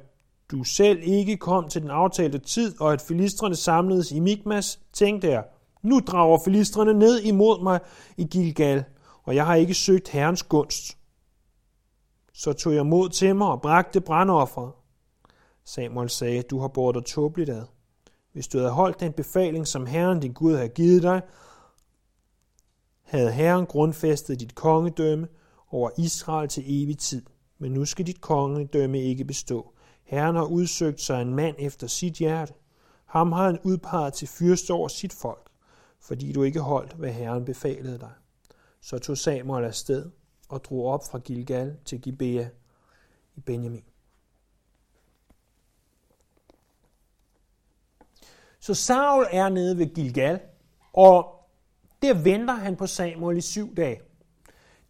du 0.52 0.64
selv 0.64 1.00
ikke 1.04 1.38
kom 1.38 1.70
til 1.70 1.82
den 1.82 1.90
aftalte 1.90 2.40
tid, 2.40 2.82
og 2.82 2.94
at 2.94 3.02
filistrene 3.02 3.56
samledes 3.56 4.12
i 4.12 4.20
Mikmas, 4.20 4.80
tænkte 4.94 5.28
jeg, 5.28 5.44
nu 5.84 6.00
drager 6.00 6.40
filistrene 6.46 6.94
ned 6.94 7.22
imod 7.22 7.64
mig 7.64 7.80
i 8.18 8.24
Gilgal, 8.24 8.84
og 9.24 9.36
jeg 9.36 9.46
har 9.46 9.56
ikke 9.56 9.74
søgt 9.74 10.10
Herrens 10.10 10.44
gunst. 10.44 10.98
Så 12.34 12.54
tog 12.54 12.76
jeg 12.76 12.86
mod 12.86 13.10
til 13.10 13.36
mig 13.36 13.48
og 13.48 13.62
bragte 13.62 14.02
brandofferet. 14.02 14.72
Samuel 15.66 16.10
sagde, 16.10 16.42
du 16.42 16.60
har 16.60 16.68
båret 16.68 16.96
dig 16.96 17.06
tåbeligt 17.06 17.50
ad. 17.50 17.64
Hvis 18.34 18.48
du 18.48 18.58
havde 18.58 18.72
holdt 18.72 19.00
den 19.00 19.14
befaling, 19.14 19.68
som 19.68 19.86
Herren 19.86 20.20
din 20.20 20.34
Gud 20.34 20.56
havde 20.56 20.70
givet 20.70 21.04
dig, 21.04 21.22
havde 23.12 23.32
Herren 23.32 23.66
grundfæstet 23.66 24.40
dit 24.40 24.56
kongedømme 24.56 25.28
over 25.70 25.90
Israel 25.98 26.50
til 26.50 26.64
evig 26.68 26.98
tid. 26.98 27.26
Men 27.58 27.72
nu 27.72 27.86
skal 27.86 28.08
dit 28.08 28.22
kongedømme 28.22 29.02
ikke 29.02 29.26
bestå. 29.26 29.74
Herren 30.04 30.36
har 30.36 30.44
udsøgt 30.44 31.02
sig 31.02 31.22
en 31.22 31.36
mand 31.36 31.56
efter 31.60 31.88
sit 31.88 32.14
hjerte. 32.14 32.54
Ham 33.06 33.32
har 33.32 33.46
han 33.46 33.60
udpeget 33.64 34.14
til 34.14 34.28
fyrste 34.28 34.72
over 34.72 34.88
sit 34.88 35.14
folk, 35.14 35.50
fordi 36.00 36.32
du 36.32 36.44
ikke 36.44 36.60
holdt, 36.60 36.94
hvad 36.94 37.12
Herren 37.12 37.46
befalede 37.46 38.00
dig. 38.00 38.12
Så 38.82 39.00
tog 39.00 39.18
Samuel 39.18 39.66
afsted 39.66 40.10
og 40.50 40.64
drog 40.64 40.86
op 40.86 41.02
fra 41.12 41.20
Gilgal 41.20 41.78
til 41.86 42.02
Gibea 42.02 42.48
i 43.36 43.40
Benjamin. 43.40 43.84
Så 48.60 48.74
Saul 48.74 49.26
er 49.32 49.50
nede 49.50 49.78
ved 49.78 49.96
Gilgal, 49.96 50.40
og 50.94 51.41
der 52.02 52.14
venter 52.14 52.54
han 52.54 52.76
på 52.76 52.88
Samuel 52.88 53.38
i 53.38 53.42
syv 53.42 53.76
dage. 53.76 54.02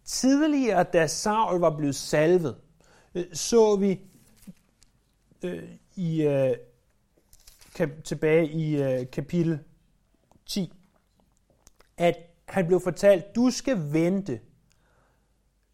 Tidligere, 0.04 0.82
da 0.82 1.06
Saul 1.06 1.60
var 1.60 1.76
blevet 1.76 1.94
salvet, 1.94 2.56
øh, 3.14 3.24
så 3.32 3.76
vi 3.76 4.00
øh, 5.42 5.68
i, 5.96 6.22
øh, 6.22 6.56
kap, 7.74 7.88
tilbage 8.04 8.50
i 8.50 8.82
øh, 8.82 9.10
kapitel 9.10 9.58
10, 10.46 10.72
at 11.96 12.16
han 12.48 12.66
blev 12.66 12.80
fortalt, 12.80 13.36
du 13.36 13.50
skal 13.50 13.92
vente 13.92 14.40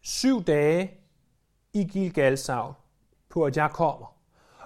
syv 0.01 0.43
dage 0.43 0.91
i 1.73 1.83
Gilgal 1.83 2.37
Saul 2.37 2.73
på, 3.29 3.45
at 3.45 3.57
jeg 3.57 3.69
kommer. 3.73 4.17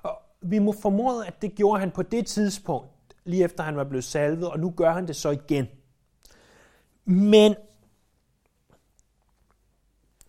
Og 0.03 0.19
vi 0.41 0.59
må 0.59 0.71
formode, 0.71 1.27
at 1.27 1.41
det 1.41 1.55
gjorde 1.55 1.79
han 1.79 1.91
på 1.91 2.01
det 2.01 2.27
tidspunkt, 2.27 2.89
lige 3.23 3.43
efter 3.43 3.63
han 3.63 3.75
var 3.75 3.83
blevet 3.83 4.03
salvet, 4.03 4.49
og 4.49 4.59
nu 4.59 4.73
gør 4.77 4.93
han 4.93 5.07
det 5.07 5.15
så 5.15 5.29
igen. 5.29 5.67
Men 7.05 7.55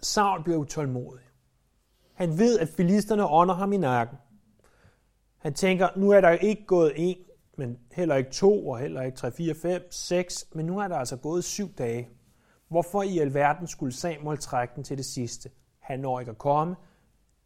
Saul 0.02 0.42
bliver 0.42 0.58
utålmodig. 0.58 1.24
Han 2.14 2.38
ved, 2.38 2.58
at 2.58 2.68
filisterne 2.68 3.26
ånder 3.26 3.54
ham 3.54 3.72
i 3.72 3.76
nakken. 3.76 4.18
Han 5.38 5.54
tænker, 5.54 5.88
nu 5.96 6.10
er 6.10 6.20
der 6.20 6.30
ikke 6.30 6.66
gået 6.66 6.92
en, 6.96 7.16
men 7.56 7.78
heller 7.92 8.14
ikke 8.14 8.30
to, 8.30 8.68
og 8.68 8.78
heller 8.78 9.02
ikke 9.02 9.16
tre, 9.16 9.32
fire, 9.32 9.54
fem, 9.54 9.82
seks, 9.90 10.46
men 10.54 10.66
nu 10.66 10.78
er 10.78 10.88
der 10.88 10.96
altså 10.96 11.16
gået 11.16 11.44
syv 11.44 11.74
dage. 11.74 12.08
Hvorfor 12.68 13.02
i 13.02 13.18
alverden 13.18 13.66
skulle 13.66 13.92
Samuel 13.92 14.38
trække 14.38 14.74
den 14.76 14.84
til 14.84 14.96
det 14.96 15.06
sidste? 15.06 15.50
Han 15.78 16.00
når 16.00 16.20
ikke 16.20 16.30
at 16.30 16.38
komme. 16.38 16.76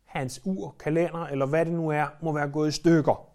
Hans 0.05 0.41
ur, 0.45 0.77
kalender, 0.81 1.27
eller 1.27 1.47
hvad 1.47 1.65
det 1.65 1.75
nu 1.75 1.89
er, 1.89 2.07
må 2.23 2.33
være 2.33 2.51
gået 2.51 2.69
i 2.69 2.73
stykker. 2.73 3.28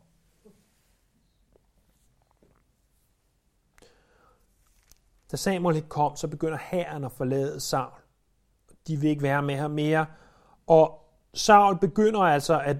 Da 5.33 5.37
Samuel 5.37 5.75
ikke 5.75 5.89
kom, 5.89 6.15
så 6.15 6.27
begynder 6.27 6.57
hæren 6.61 7.03
at 7.03 7.11
forlade 7.11 7.59
Saul. 7.59 7.93
De 8.87 8.97
vil 8.97 9.09
ikke 9.09 9.23
være 9.23 9.41
med 9.41 9.55
ham 9.55 9.71
mere. 9.71 10.05
Og 10.67 10.99
Saul 11.33 11.79
begynder 11.79 12.19
altså 12.19 12.59
at 12.59 12.77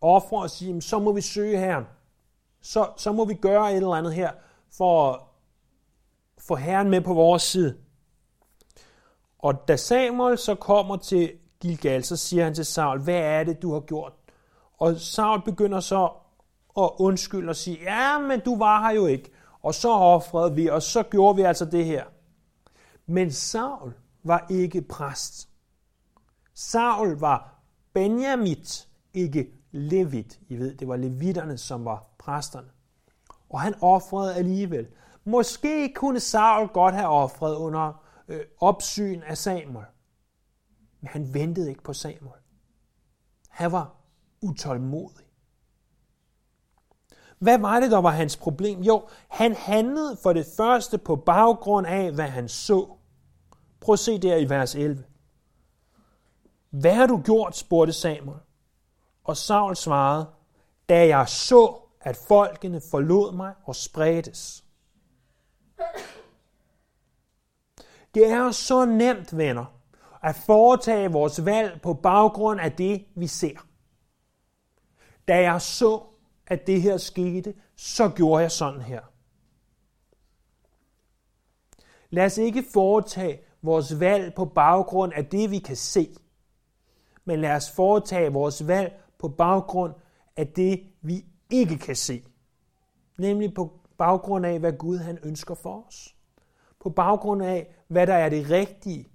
ofre 0.00 0.42
og 0.42 0.50
sige, 0.50 0.82
så 0.82 0.98
må 0.98 1.12
vi 1.12 1.20
søge 1.20 1.58
herren. 1.58 1.84
Så, 2.62 2.88
så 2.96 3.12
må 3.12 3.24
vi 3.24 3.34
gøre 3.34 3.70
et 3.70 3.76
eller 3.76 3.94
andet 3.94 4.14
her 4.14 4.30
for 4.76 5.12
at 5.12 5.20
få 6.38 6.56
herren 6.56 6.90
med 6.90 7.00
på 7.00 7.14
vores 7.14 7.42
side. 7.42 7.76
Og 9.38 9.68
da 9.68 9.76
Samuel 9.76 10.38
så 10.38 10.54
kommer 10.54 10.96
til 10.96 11.32
Gilgal, 11.60 12.04
så 12.04 12.16
siger 12.16 12.44
han 12.44 12.54
til 12.54 12.64
Saul, 12.64 13.00
hvad 13.00 13.20
er 13.20 13.44
det, 13.44 13.62
du 13.62 13.72
har 13.72 13.80
gjort? 13.80 14.12
Og 14.78 14.96
Saul 14.96 15.42
begynder 15.44 15.80
så 15.80 16.10
at 16.78 16.90
undskylde 16.98 17.48
og 17.48 17.56
sige, 17.56 17.78
ja, 17.82 18.18
men 18.18 18.40
du 18.40 18.58
var 18.58 18.88
her 18.88 18.94
jo 18.94 19.06
ikke 19.06 19.32
og 19.62 19.74
så 19.74 19.90
offrede 19.90 20.54
vi, 20.54 20.66
og 20.66 20.82
så 20.82 21.02
gjorde 21.02 21.36
vi 21.36 21.42
altså 21.42 21.64
det 21.64 21.84
her. 21.84 22.04
Men 23.06 23.32
Saul 23.32 23.92
var 24.22 24.46
ikke 24.50 24.82
præst. 24.82 25.48
Saul 26.54 27.18
var 27.18 27.62
Benjamit, 27.92 28.88
ikke 29.14 29.50
Levit. 29.72 30.40
I 30.48 30.56
ved, 30.56 30.74
det 30.74 30.88
var 30.88 30.96
levitterne, 30.96 31.58
som 31.58 31.84
var 31.84 32.06
præsterne. 32.18 32.68
Og 33.48 33.60
han 33.60 33.74
offrede 33.80 34.34
alligevel. 34.34 34.86
Måske 35.24 35.92
kunne 35.94 36.20
Saul 36.20 36.68
godt 36.68 36.94
have 36.94 37.08
offret 37.08 37.54
under 37.54 38.04
øh, 38.28 38.40
opsyn 38.60 39.22
af 39.22 39.38
Samuel. 39.38 39.86
Men 41.00 41.08
han 41.08 41.34
ventede 41.34 41.68
ikke 41.68 41.82
på 41.82 41.92
Samuel. 41.92 42.40
Han 43.48 43.72
var 43.72 43.96
utålmodig. 44.40 45.26
Hvad 47.40 47.58
var 47.58 47.80
det, 47.80 47.90
der 47.90 47.98
var 47.98 48.10
hans 48.10 48.36
problem? 48.36 48.80
Jo, 48.80 49.08
han 49.28 49.54
handlede 49.54 50.16
for 50.22 50.32
det 50.32 50.46
første 50.56 50.98
på 50.98 51.16
baggrund 51.16 51.86
af, 51.86 52.12
hvad 52.12 52.28
han 52.28 52.48
så. 52.48 52.88
Prøv 53.80 53.92
at 53.92 53.98
se 53.98 54.18
der 54.18 54.36
i 54.36 54.48
vers 54.50 54.74
11. 54.74 55.04
Hvad 56.70 56.94
har 56.94 57.06
du 57.06 57.22
gjort, 57.24 57.56
spurgte 57.56 57.92
Samuel. 57.92 58.38
Og 59.24 59.36
Saul 59.36 59.76
svarede, 59.76 60.26
da 60.88 61.06
jeg 61.06 61.28
så, 61.28 61.74
at 62.00 62.16
folkene 62.16 62.80
forlod 62.90 63.32
mig 63.32 63.54
og 63.64 63.76
spredtes. 63.76 64.64
Det 68.14 68.30
er 68.30 68.50
så 68.50 68.84
nemt, 68.84 69.36
venner, 69.36 69.64
at 70.22 70.36
foretage 70.46 71.12
vores 71.12 71.44
valg 71.44 71.80
på 71.82 71.94
baggrund 71.94 72.60
af 72.60 72.72
det, 72.72 73.04
vi 73.14 73.26
ser. 73.26 73.56
Da 75.28 75.40
jeg 75.40 75.62
så, 75.62 76.02
at 76.50 76.66
det 76.66 76.82
her 76.82 76.96
skete, 76.96 77.54
så 77.76 78.08
gjorde 78.08 78.42
jeg 78.42 78.50
sådan 78.50 78.80
her. 78.80 79.00
Lad 82.10 82.24
os 82.24 82.38
ikke 82.38 82.64
foretage 82.72 83.40
vores 83.62 84.00
valg 84.00 84.34
på 84.34 84.44
baggrund 84.44 85.12
af 85.12 85.26
det, 85.26 85.50
vi 85.50 85.58
kan 85.58 85.76
se, 85.76 86.16
men 87.24 87.40
lad 87.40 87.56
os 87.56 87.70
foretage 87.70 88.32
vores 88.32 88.66
valg 88.66 89.00
på 89.18 89.28
baggrund 89.28 89.94
af 90.36 90.48
det, 90.48 90.82
vi 91.00 91.24
ikke 91.50 91.78
kan 91.78 91.96
se. 91.96 92.24
Nemlig 93.18 93.54
på 93.54 93.80
baggrund 93.98 94.46
af, 94.46 94.58
hvad 94.58 94.72
Gud 94.72 94.98
han 94.98 95.18
ønsker 95.22 95.54
for 95.54 95.84
os. 95.88 96.16
På 96.80 96.90
baggrund 96.90 97.42
af, 97.42 97.74
hvad 97.88 98.06
der 98.06 98.14
er 98.14 98.28
det 98.28 98.50
rigtige. 98.50 99.08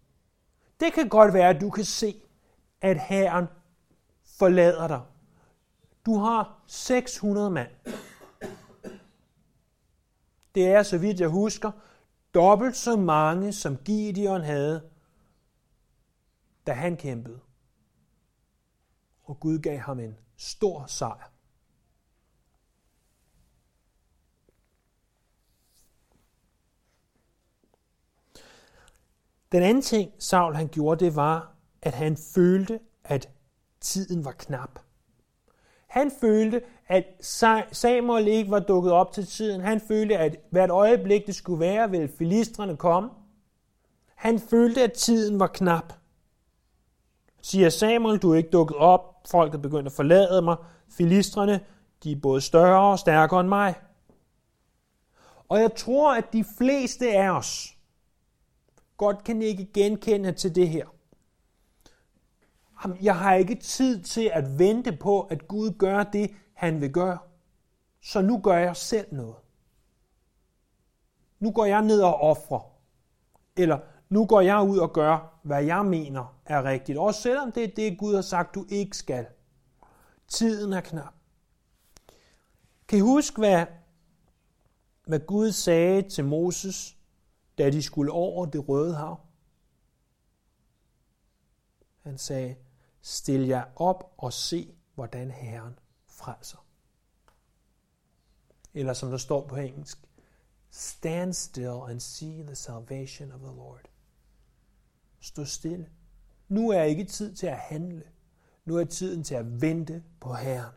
Det 0.79 0.93
kan 0.93 1.09
godt 1.09 1.33
være, 1.33 1.49
at 1.49 1.61
du 1.61 1.69
kan 1.69 1.83
se, 1.85 2.21
at 2.81 2.99
Herren 2.99 3.45
forlader 4.25 4.87
dig 4.87 5.01
du 6.05 6.17
har 6.17 6.63
600 6.67 7.51
mand. 7.51 7.71
Det 10.55 10.67
er, 10.67 10.83
så 10.83 10.97
vidt 10.97 11.19
jeg 11.19 11.29
husker, 11.29 11.71
dobbelt 12.33 12.75
så 12.75 12.95
mange, 12.95 13.53
som 13.53 13.77
Gideon 13.77 14.41
havde, 14.41 14.89
da 16.67 16.73
han 16.73 16.97
kæmpede. 16.97 17.39
Og 19.23 19.39
Gud 19.39 19.59
gav 19.59 19.77
ham 19.77 19.99
en 19.99 20.17
stor 20.37 20.85
sejr. 20.85 21.31
Den 29.51 29.63
anden 29.63 29.81
ting, 29.81 30.11
Saul 30.19 30.55
han 30.55 30.67
gjorde, 30.67 31.05
det 31.05 31.15
var, 31.15 31.55
at 31.81 31.93
han 31.93 32.17
følte, 32.17 32.79
at 33.03 33.29
tiden 33.79 34.25
var 34.25 34.31
knap. 34.31 34.84
Han 35.95 36.11
følte, 36.21 36.61
at 36.87 37.05
Samuel 37.71 38.27
ikke 38.27 38.51
var 38.51 38.59
dukket 38.59 38.91
op 38.91 39.11
til 39.11 39.27
tiden. 39.27 39.61
Han 39.61 39.81
følte, 39.87 40.17
at 40.17 40.37
hvert 40.49 40.69
øjeblik 40.69 41.27
det 41.27 41.35
skulle 41.35 41.59
være, 41.59 41.91
ville 41.91 42.09
filistrene 42.17 42.77
komme. 42.77 43.09
Han 44.15 44.39
følte, 44.39 44.83
at 44.83 44.93
tiden 44.93 45.39
var 45.39 45.47
knap. 45.47 45.93
Siger 47.41 47.69
Samuel, 47.69 48.17
du 48.19 48.31
er 48.31 48.35
ikke 48.35 48.49
dukket 48.49 48.77
op. 48.77 49.27
Folk 49.27 49.53
er 49.53 49.57
begyndt 49.57 49.87
at 49.87 49.91
forlade 49.91 50.41
mig. 50.41 50.55
Filistrene, 50.89 51.59
de 52.03 52.11
er 52.11 52.19
både 52.21 52.41
større 52.41 52.91
og 52.91 52.99
stærkere 52.99 53.39
end 53.39 53.49
mig. 53.49 53.75
Og 55.49 55.59
jeg 55.59 55.75
tror, 55.75 56.15
at 56.15 56.33
de 56.33 56.45
fleste 56.57 57.11
af 57.11 57.29
os 57.29 57.73
godt 58.97 59.23
kan 59.23 59.41
ikke 59.41 59.65
genkende 59.73 60.31
til 60.31 60.55
det 60.55 60.69
her. 60.69 60.85
Jeg 63.01 63.17
har 63.17 63.33
ikke 63.33 63.55
tid 63.55 64.03
til 64.03 64.31
at 64.33 64.59
vente 64.59 64.91
på, 64.91 65.21
at 65.21 65.47
Gud 65.47 65.71
gør 65.77 66.03
det, 66.03 66.31
han 66.53 66.81
vil 66.81 66.91
gøre. 66.91 67.17
Så 68.01 68.21
nu 68.21 68.39
gør 68.39 68.57
jeg 68.57 68.75
selv 68.75 69.13
noget. 69.13 69.35
Nu 71.39 71.51
går 71.51 71.65
jeg 71.65 71.81
ned 71.81 72.01
og 72.01 72.15
offrer. 72.15 72.59
Eller 73.57 73.79
nu 74.09 74.25
går 74.25 74.41
jeg 74.41 74.61
ud 74.61 74.77
og 74.77 74.93
gør, 74.93 75.39
hvad 75.43 75.63
jeg 75.63 75.85
mener 75.85 76.39
er 76.45 76.63
rigtigt. 76.63 76.97
Også 76.97 77.21
selvom 77.21 77.51
det 77.51 77.63
er 77.63 77.75
det, 77.75 77.97
Gud 77.97 78.15
har 78.15 78.21
sagt, 78.21 78.55
du 78.55 78.65
ikke 78.69 78.97
skal. 78.97 79.27
Tiden 80.27 80.73
er 80.73 80.81
knap. 80.81 81.13
Kan 82.87 82.97
I 82.97 83.01
huske, 83.01 83.37
hvad, 83.37 83.65
hvad 85.05 85.19
Gud 85.19 85.51
sagde 85.51 86.09
til 86.09 86.25
Moses, 86.25 86.97
da 87.57 87.69
de 87.69 87.83
skulle 87.83 88.11
over 88.11 88.45
det 88.45 88.69
røde 88.69 88.95
hav? 88.95 89.19
Han 92.03 92.17
sagde, 92.17 92.55
stil 93.07 93.47
jer 93.47 93.65
op 93.75 94.13
og 94.17 94.33
se, 94.33 94.75
hvordan 94.95 95.31
Herren 95.31 95.79
frelser. 96.07 96.65
Eller 98.73 98.93
som 98.93 99.09
der 99.09 99.17
står 99.17 99.47
på 99.47 99.55
engelsk, 99.55 99.97
stand 100.69 101.33
still 101.33 101.79
and 101.89 101.99
see 101.99 102.43
the 102.43 102.55
salvation 102.55 103.31
of 103.31 103.39
the 103.39 103.55
Lord. 103.55 103.89
Stå 105.19 105.45
stille. 105.45 105.89
Nu 106.47 106.69
er 106.69 106.81
ikke 106.81 107.03
tid 107.03 107.35
til 107.35 107.47
at 107.47 107.57
handle. 107.57 108.03
Nu 108.65 108.75
er 108.77 108.85
tiden 108.85 109.23
til 109.23 109.35
at 109.35 109.61
vente 109.61 110.03
på 110.19 110.33
Herren. 110.33 110.73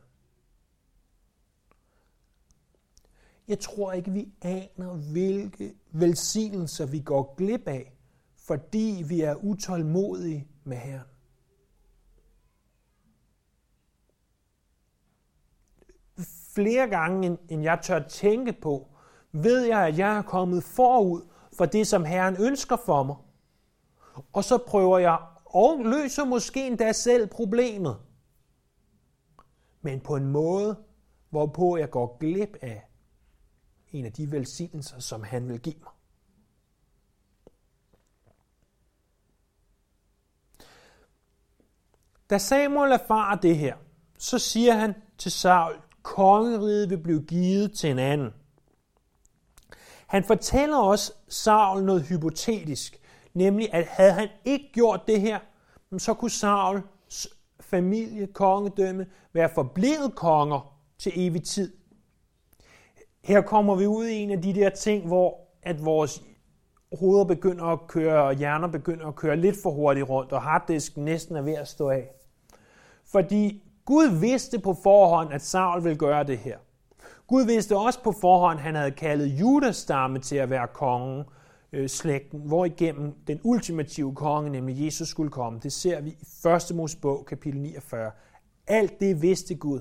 Jeg 3.48 3.60
tror 3.60 3.92
ikke, 3.92 4.10
vi 4.10 4.32
aner, 4.42 4.94
hvilke 4.94 5.74
velsignelser 5.90 6.86
vi 6.86 7.00
går 7.00 7.34
glip 7.34 7.68
af, 7.68 7.96
fordi 8.36 9.04
vi 9.06 9.20
er 9.20 9.34
utålmodige 9.34 10.48
med 10.64 10.76
Herren. 10.76 11.06
Flere 16.58 16.88
gange, 16.88 17.38
end 17.48 17.62
jeg 17.62 17.78
tør 17.82 17.98
tænke 17.98 18.52
på, 18.52 18.88
ved 19.32 19.64
jeg, 19.64 19.86
at 19.86 19.98
jeg 19.98 20.16
er 20.16 20.22
kommet 20.22 20.64
forud 20.64 21.22
for 21.58 21.66
det, 21.66 21.86
som 21.86 22.04
Herren 22.04 22.36
ønsker 22.40 22.76
for 22.76 23.02
mig. 23.02 23.16
Og 24.32 24.44
så 24.44 24.58
prøver 24.58 24.98
jeg 24.98 25.18
og 25.44 25.84
løser 25.84 26.24
måske 26.24 26.66
endda 26.66 26.92
selv 26.92 27.26
problemet. 27.26 27.96
Men 29.82 30.00
på 30.00 30.16
en 30.16 30.26
måde, 30.26 30.76
hvorpå 31.30 31.76
jeg 31.76 31.90
går 31.90 32.16
glip 32.18 32.56
af 32.60 32.88
en 33.92 34.04
af 34.04 34.12
de 34.12 34.32
velsignelser, 34.32 34.98
som 34.98 35.22
han 35.22 35.48
vil 35.48 35.60
give 35.60 35.78
mig. 35.78 35.92
Da 42.30 42.38
Samuel 42.38 42.92
erfarer 42.92 43.36
det 43.36 43.56
her, 43.56 43.76
så 44.18 44.38
siger 44.38 44.72
han 44.72 44.94
til 45.18 45.32
Saul, 45.32 45.87
kongeriget 46.08 46.90
vil 46.90 46.98
blive 46.98 47.22
givet 47.22 47.72
til 47.72 47.90
en 47.90 47.98
anden. 47.98 48.30
Han 50.06 50.24
fortæller 50.24 50.76
også 50.76 51.12
Saul 51.28 51.84
noget 51.84 52.02
hypotetisk, 52.02 53.00
nemlig 53.34 53.74
at 53.74 53.86
havde 53.86 54.12
han 54.12 54.28
ikke 54.44 54.70
gjort 54.72 55.00
det 55.06 55.20
her, 55.20 55.38
så 55.98 56.14
kunne 56.14 56.30
Sauls 56.30 57.28
familie, 57.60 58.26
kongedømme, 58.26 59.06
være 59.32 59.50
forblevet 59.54 60.14
konger 60.14 60.78
til 60.98 61.12
evig 61.16 61.42
tid. 61.42 61.72
Her 63.24 63.40
kommer 63.40 63.74
vi 63.74 63.86
ud 63.86 64.06
i 64.06 64.14
en 64.14 64.30
af 64.30 64.42
de 64.42 64.54
der 64.54 64.70
ting, 64.70 65.06
hvor 65.06 65.40
at 65.62 65.84
vores 65.84 66.22
hoveder 66.98 67.24
begynder 67.24 67.64
at 67.64 67.86
køre, 67.86 68.22
og 68.24 68.34
hjerner 68.34 68.68
begynder 68.68 69.06
at 69.06 69.16
køre 69.16 69.36
lidt 69.36 69.56
for 69.62 69.70
hurtigt 69.70 70.08
rundt, 70.08 70.32
og 70.32 70.42
harddisken 70.42 71.04
næsten 71.04 71.36
er 71.36 71.42
ved 71.42 71.54
at 71.54 71.68
stå 71.68 71.88
af. 71.90 72.10
Fordi 73.04 73.67
Gud 73.88 74.20
vidste 74.20 74.58
på 74.58 74.74
forhånd, 74.82 75.32
at 75.32 75.42
Saul 75.42 75.84
ville 75.84 75.98
gøre 75.98 76.24
det 76.24 76.38
her. 76.38 76.58
Gud 77.26 77.44
vidste 77.46 77.76
også 77.76 78.02
på 78.02 78.12
forhånd, 78.20 78.58
at 78.58 78.64
han 78.64 78.74
havde 78.74 78.90
kaldet 78.90 79.26
Judas 79.26 79.76
stamme 79.76 80.18
til 80.18 80.36
at 80.36 80.50
være 80.50 80.66
kongen, 80.66 81.24
øh, 81.72 81.88
slægten, 81.88 82.40
hvor 82.40 82.64
igennem 82.64 83.14
den 83.26 83.40
ultimative 83.42 84.14
konge, 84.14 84.50
nemlig 84.50 84.84
Jesus, 84.84 85.08
skulle 85.08 85.30
komme. 85.30 85.60
Det 85.62 85.72
ser 85.72 86.00
vi 86.00 86.10
i 86.10 86.48
1. 86.70 86.76
Mosebog, 86.76 87.26
kapitel 87.26 87.60
49. 87.60 88.10
Alt 88.66 89.00
det 89.00 89.22
vidste 89.22 89.54
Gud. 89.54 89.80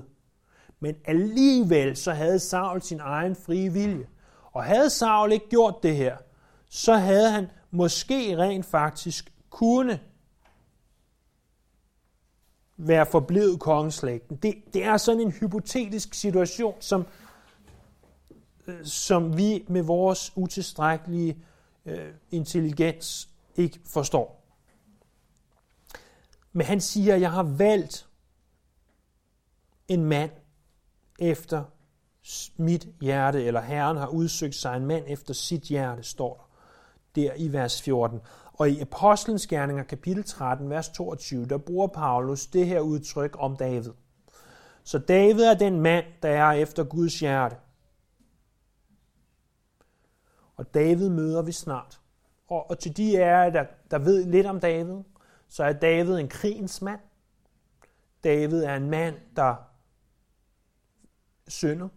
Men 0.80 0.94
alligevel 1.04 1.96
så 1.96 2.12
havde 2.12 2.38
Saul 2.38 2.82
sin 2.82 3.00
egen 3.00 3.36
frie 3.36 3.72
vilje. 3.72 4.06
Og 4.52 4.64
havde 4.64 4.90
Saul 4.90 5.32
ikke 5.32 5.48
gjort 5.48 5.74
det 5.82 5.96
her, 5.96 6.16
så 6.68 6.94
havde 6.94 7.30
han 7.30 7.46
måske 7.70 8.38
rent 8.38 8.66
faktisk 8.66 9.32
kunne 9.50 10.00
være 12.78 13.06
forblevet 13.06 13.60
kongeslægten. 13.60 14.36
Det, 14.36 14.54
det 14.72 14.84
er 14.84 14.96
sådan 14.96 15.20
en 15.20 15.32
hypotetisk 15.32 16.14
situation, 16.14 16.74
som, 16.80 17.06
øh, 18.66 18.84
som 18.84 19.36
vi 19.36 19.64
med 19.68 19.82
vores 19.82 20.32
utilstrækkelige 20.36 21.38
øh, 21.86 22.14
intelligens 22.30 23.28
ikke 23.56 23.80
forstår. 23.86 24.44
Men 26.52 26.66
han 26.66 26.80
siger, 26.80 27.14
at 27.14 27.20
jeg 27.20 27.32
har 27.32 27.42
valgt 27.42 28.08
en 29.88 30.04
mand, 30.04 30.30
efter 31.18 31.64
mit 32.56 32.88
hjerte, 33.00 33.44
eller 33.44 33.60
Herren 33.60 33.96
har 33.96 34.06
udsøgt 34.06 34.54
sig 34.54 34.76
en 34.76 34.86
mand 34.86 35.04
efter 35.06 35.34
sit 35.34 35.62
hjerte, 35.62 36.02
står 36.02 36.48
der, 37.14 37.22
der 37.22 37.34
i 37.36 37.52
vers 37.52 37.82
14. 37.82 38.20
Og 38.58 38.70
i 38.70 38.80
Apostlenes 38.80 39.46
Gerninger, 39.46 39.82
kapitel 39.82 40.24
13, 40.24 40.70
vers 40.70 40.88
22, 40.88 41.46
der 41.46 41.58
bruger 41.58 41.86
Paulus 41.86 42.46
det 42.46 42.66
her 42.66 42.80
udtryk 42.80 43.36
om 43.38 43.56
David. 43.56 43.92
Så 44.82 44.98
David 44.98 45.40
er 45.40 45.54
den 45.54 45.80
mand, 45.80 46.04
der 46.22 46.28
er 46.28 46.52
efter 46.52 46.84
Guds 46.84 47.20
hjerte. 47.20 47.56
Og 50.56 50.74
David 50.74 51.08
møder 51.08 51.42
vi 51.42 51.52
snart. 51.52 52.00
Og, 52.48 52.70
og 52.70 52.78
til 52.78 52.96
de 52.96 53.16
er 53.16 53.50
der, 53.50 53.64
der 53.90 53.98
ved 53.98 54.24
lidt 54.24 54.46
om 54.46 54.60
David, 54.60 55.02
så 55.48 55.64
er 55.64 55.72
David 55.72 56.18
en 56.18 56.28
krigens 56.28 56.82
mand. 56.82 57.00
David 58.24 58.62
er 58.62 58.76
en 58.76 58.90
mand, 58.90 59.16
der 59.36 59.54
synder. 61.48 61.88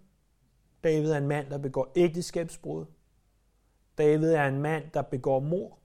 David 0.84 1.12
er 1.12 1.18
en 1.18 1.28
mand, 1.28 1.50
der 1.50 1.58
begår 1.58 1.92
ægteskabsbrud. 1.96 2.86
David 3.98 4.32
er 4.32 4.48
en 4.48 4.62
mand, 4.62 4.84
der 4.94 5.02
begår 5.02 5.40
mord. 5.40 5.81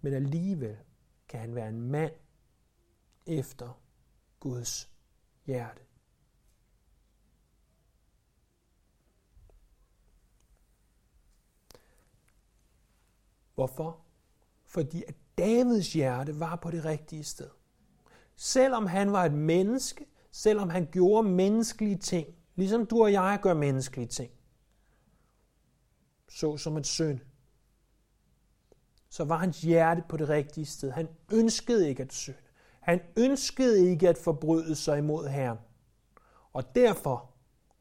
Men 0.00 0.12
alligevel 0.12 0.76
kan 1.28 1.40
han 1.40 1.54
være 1.54 1.68
en 1.68 1.80
mand 1.80 2.12
efter 3.26 3.80
Guds 4.40 4.90
hjerte. 5.46 5.82
Hvorfor? 13.54 14.04
Fordi 14.64 15.04
at 15.08 15.14
Davids 15.38 15.92
hjerte 15.92 16.40
var 16.40 16.56
på 16.56 16.70
det 16.70 16.84
rigtige 16.84 17.24
sted. 17.24 17.50
Selvom 18.36 18.86
han 18.86 19.12
var 19.12 19.24
et 19.24 19.34
menneske, 19.34 20.06
selvom 20.30 20.70
han 20.70 20.88
gjorde 20.92 21.28
menneskelige 21.28 21.98
ting, 21.98 22.34
ligesom 22.54 22.86
du 22.86 23.02
og 23.02 23.12
jeg 23.12 23.38
gør 23.42 23.54
menneskelige 23.54 24.08
ting, 24.08 24.32
så 26.28 26.56
som 26.56 26.76
et 26.76 26.86
søn, 26.86 27.20
så 29.10 29.24
var 29.24 29.36
hans 29.36 29.60
hjerte 29.60 30.02
på 30.08 30.16
det 30.16 30.28
rigtige 30.28 30.66
sted. 30.66 30.90
Han 30.90 31.08
ønskede 31.32 31.88
ikke 31.88 32.02
at 32.02 32.12
synde. 32.12 32.38
Han 32.80 33.00
ønskede 33.16 33.90
ikke 33.90 34.08
at 34.08 34.18
forbryde 34.18 34.74
sig 34.76 34.98
imod 34.98 35.28
Herren. 35.28 35.58
Og 36.52 36.74
derfor 36.74 37.30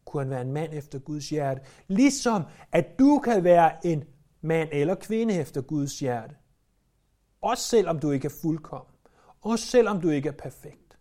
kunne 0.05 0.23
han 0.23 0.29
være 0.29 0.41
en 0.41 0.51
mand 0.51 0.73
efter 0.73 0.99
Guds 0.99 1.29
hjerte. 1.29 1.61
Ligesom 1.87 2.43
at 2.71 2.99
du 2.99 3.21
kan 3.23 3.43
være 3.43 3.85
en 3.85 4.03
mand 4.41 4.69
eller 4.71 4.95
kvinde 4.95 5.33
efter 5.33 5.61
Guds 5.61 5.99
hjerte. 5.99 6.35
Også 7.41 7.63
selvom 7.63 7.99
du 7.99 8.11
ikke 8.11 8.25
er 8.25 8.37
fuldkommen. 8.41 8.93
Også 9.41 9.65
selvom 9.65 10.01
du 10.01 10.09
ikke 10.09 10.29
er 10.29 10.33
perfekt. 10.33 10.99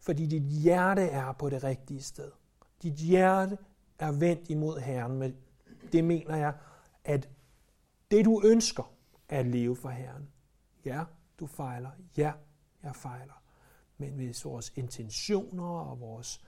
Fordi 0.00 0.26
dit 0.26 0.42
hjerte 0.42 1.02
er 1.02 1.32
på 1.32 1.50
det 1.50 1.64
rigtige 1.64 2.02
sted. 2.02 2.30
Dit 2.82 2.94
hjerte 2.94 3.58
er 3.98 4.12
vendt 4.12 4.50
imod 4.50 4.78
Herren. 4.78 5.18
Men 5.18 5.36
det 5.92 6.04
mener 6.04 6.36
jeg, 6.36 6.54
at 7.04 7.28
det 8.10 8.24
du 8.24 8.42
ønsker 8.44 8.92
at 9.28 9.46
leve 9.46 9.76
for 9.76 9.88
Herren. 9.88 10.28
Ja, 10.84 11.04
du 11.40 11.46
fejler. 11.46 11.90
Ja, 12.16 12.32
jeg 12.82 12.96
fejler. 12.96 13.42
Men 13.98 14.12
hvis 14.12 14.44
vores 14.44 14.72
intentioner 14.76 15.64
og 15.64 16.00
vores 16.00 16.40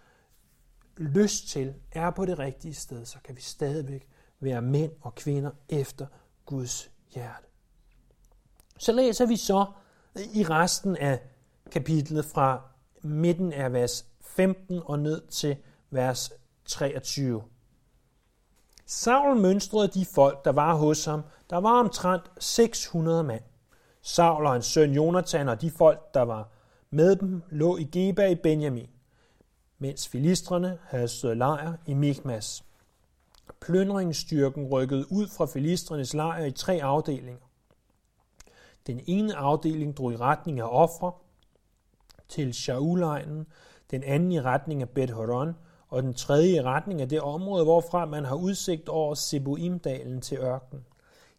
lyst 0.96 1.48
til 1.48 1.74
er 1.92 2.10
på 2.10 2.26
det 2.26 2.38
rigtige 2.38 2.74
sted, 2.74 3.04
så 3.04 3.18
kan 3.24 3.36
vi 3.36 3.40
stadigvæk 3.40 4.08
være 4.40 4.62
mænd 4.62 4.92
og 5.00 5.14
kvinder 5.14 5.50
efter 5.68 6.06
Guds 6.46 6.90
hjerte. 7.14 7.46
Så 8.78 8.92
læser 8.92 9.26
vi 9.26 9.36
så 9.36 9.66
i 10.34 10.44
resten 10.44 10.96
af 10.96 11.20
kapitlet 11.70 12.24
fra 12.24 12.62
midten 13.02 13.52
af 13.52 13.72
vers 13.72 14.06
15 14.20 14.80
og 14.84 14.98
ned 14.98 15.26
til 15.26 15.56
vers 15.90 16.32
23. 16.64 17.42
Saul 18.86 19.40
mønstrede 19.40 19.88
de 19.88 20.06
folk, 20.06 20.44
der 20.44 20.52
var 20.52 20.74
hos 20.74 21.04
ham. 21.04 21.22
Der 21.52 21.58
var 21.58 21.80
omtrent 21.80 22.22
600 22.38 23.24
mand. 23.24 23.42
Saul 24.02 24.46
og 24.46 24.52
hans 24.52 24.66
søn 24.66 24.92
Jonathan 24.92 25.48
og 25.48 25.60
de 25.60 25.70
folk, 25.70 26.14
der 26.14 26.22
var 26.22 26.48
med 26.90 27.16
dem, 27.16 27.42
lå 27.50 27.76
i 27.76 27.84
Geba 27.84 28.26
i 28.26 28.34
Benjamin, 28.34 28.90
mens 29.78 30.08
filistrene 30.08 30.78
havde 30.82 31.08
stået 31.08 31.36
lejr 31.36 31.72
i 31.86 31.94
Mikmas. 31.94 32.64
Plyndringsstyrken 33.60 34.66
rykkede 34.66 35.12
ud 35.12 35.28
fra 35.28 35.46
filistrenes 35.46 36.14
lejr 36.14 36.44
i 36.44 36.50
tre 36.50 36.80
afdelinger. 36.82 37.46
Den 38.86 39.00
ene 39.06 39.36
afdeling 39.36 39.96
drog 39.96 40.12
i 40.12 40.16
retning 40.16 40.60
af 40.60 40.68
ofre 40.70 41.12
til 42.28 42.54
Shaulejnen, 42.54 43.46
den 43.90 44.02
anden 44.02 44.32
i 44.32 44.40
retning 44.40 44.82
af 44.82 44.88
Bet 44.88 45.10
Horon, 45.10 45.56
og 45.88 46.02
den 46.02 46.14
tredje 46.14 46.56
i 46.56 46.62
retning 46.62 47.00
af 47.00 47.08
det 47.08 47.20
område, 47.20 47.64
hvorfra 47.64 48.04
man 48.04 48.24
har 48.24 48.36
udsigt 48.36 48.88
over 48.88 49.14
Seboimdalen 49.14 50.20
til 50.20 50.38
ørkenen. 50.38 50.84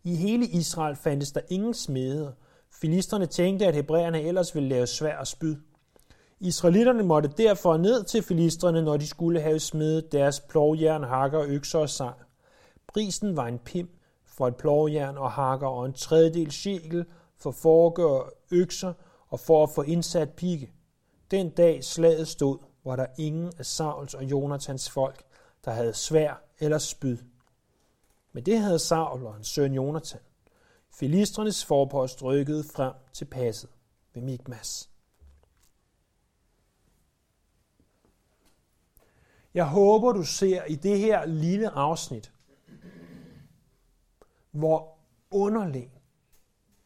I 0.06 0.16
hele 0.16 0.46
Israel 0.46 0.96
fandtes 0.96 1.32
der 1.32 1.42
ingen 1.50 1.74
smede. 1.74 2.36
Filisterne 2.72 3.26
tænkte, 3.26 3.68
at 3.68 3.76
hebræerne 3.76 4.22
ellers 4.22 4.56
ville 4.56 4.70
lave 4.70 4.88
svær 4.88 5.18
og 5.18 5.28
spyd. 5.28 5.56
Israelitterne 6.40 7.04
måtte 7.04 7.30
derfor 7.38 7.78
ned 7.78 8.04
til 8.04 8.24
filisterne, 8.24 8.82
når 8.82 8.98
de 8.98 9.08
skulle 9.08 9.42
have 9.42 9.60
smedet 9.60 10.12
deres 10.12 10.40
plovjern, 10.40 11.04
hakker, 11.04 11.44
økser 11.48 11.80
og 11.80 11.90
sejl. 11.90 12.14
Prisen 12.88 13.38
var 13.38 13.48
en 13.48 13.60
pim 13.60 13.90
for 14.26 14.48
et 14.48 14.56
plovjern 14.56 15.18
og 15.18 15.32
hakker 15.32 15.68
og 15.68 15.86
en 15.86 15.94
tredjedel 15.94 16.52
shekel 16.52 17.06
for 17.38 17.52
forgør 17.52 18.06
og 18.06 18.32
økser 18.52 18.94
og 19.30 19.40
for 19.40 19.64
at 19.64 19.70
få 19.70 19.82
indsat 19.82 20.30
pigge. 20.30 20.72
Den 21.32 21.50
dag 21.50 21.84
slaget 21.84 22.28
stod, 22.28 22.58
var 22.86 22.96
der 22.96 23.06
ingen 23.18 23.52
af 23.60 23.66
Sauls 23.66 24.14
og 24.14 24.24
Jonathans 24.24 24.90
folk, 24.90 25.24
der 25.66 25.72
havde 25.72 25.94
svær 25.94 26.44
eller 26.60 26.78
spyd. 26.78 27.18
Men 28.34 28.46
det 28.46 28.60
havde 28.60 28.80
Saul 28.80 29.26
og 29.26 29.34
hans 29.34 29.48
søn 29.48 29.74
Jonathan. 29.74 30.22
Filistrenes 30.90 31.66
forpost 31.66 32.24
rykkede 32.24 32.64
frem 32.64 32.94
til 33.14 33.26
passet 33.26 33.70
ved 34.14 34.22
Mikmas. 34.22 34.90
Jeg 39.54 39.70
håber, 39.70 40.12
du 40.12 40.24
ser 40.24 40.64
i 40.64 40.76
det 40.76 41.00
her 41.00 41.26
lille 41.26 41.70
afsnit, 41.70 42.32
hvor 44.52 44.98
underlig, 45.32 45.92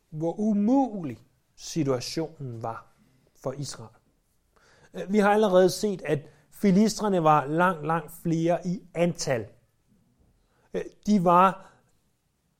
hvor 0.09 0.39
umulig 0.39 1.17
situationen 1.55 2.63
var 2.63 2.95
for 3.35 3.51
Israel. 3.51 3.95
Vi 5.09 5.19
har 5.19 5.31
allerede 5.31 5.69
set, 5.69 6.01
at 6.01 6.19
filistrene 6.51 7.23
var 7.23 7.45
langt, 7.45 7.85
langt 7.85 8.11
flere 8.23 8.67
i 8.67 8.81
antal. 8.93 9.47
Øh, 10.77 10.83
de 11.07 11.23
var 11.23 11.71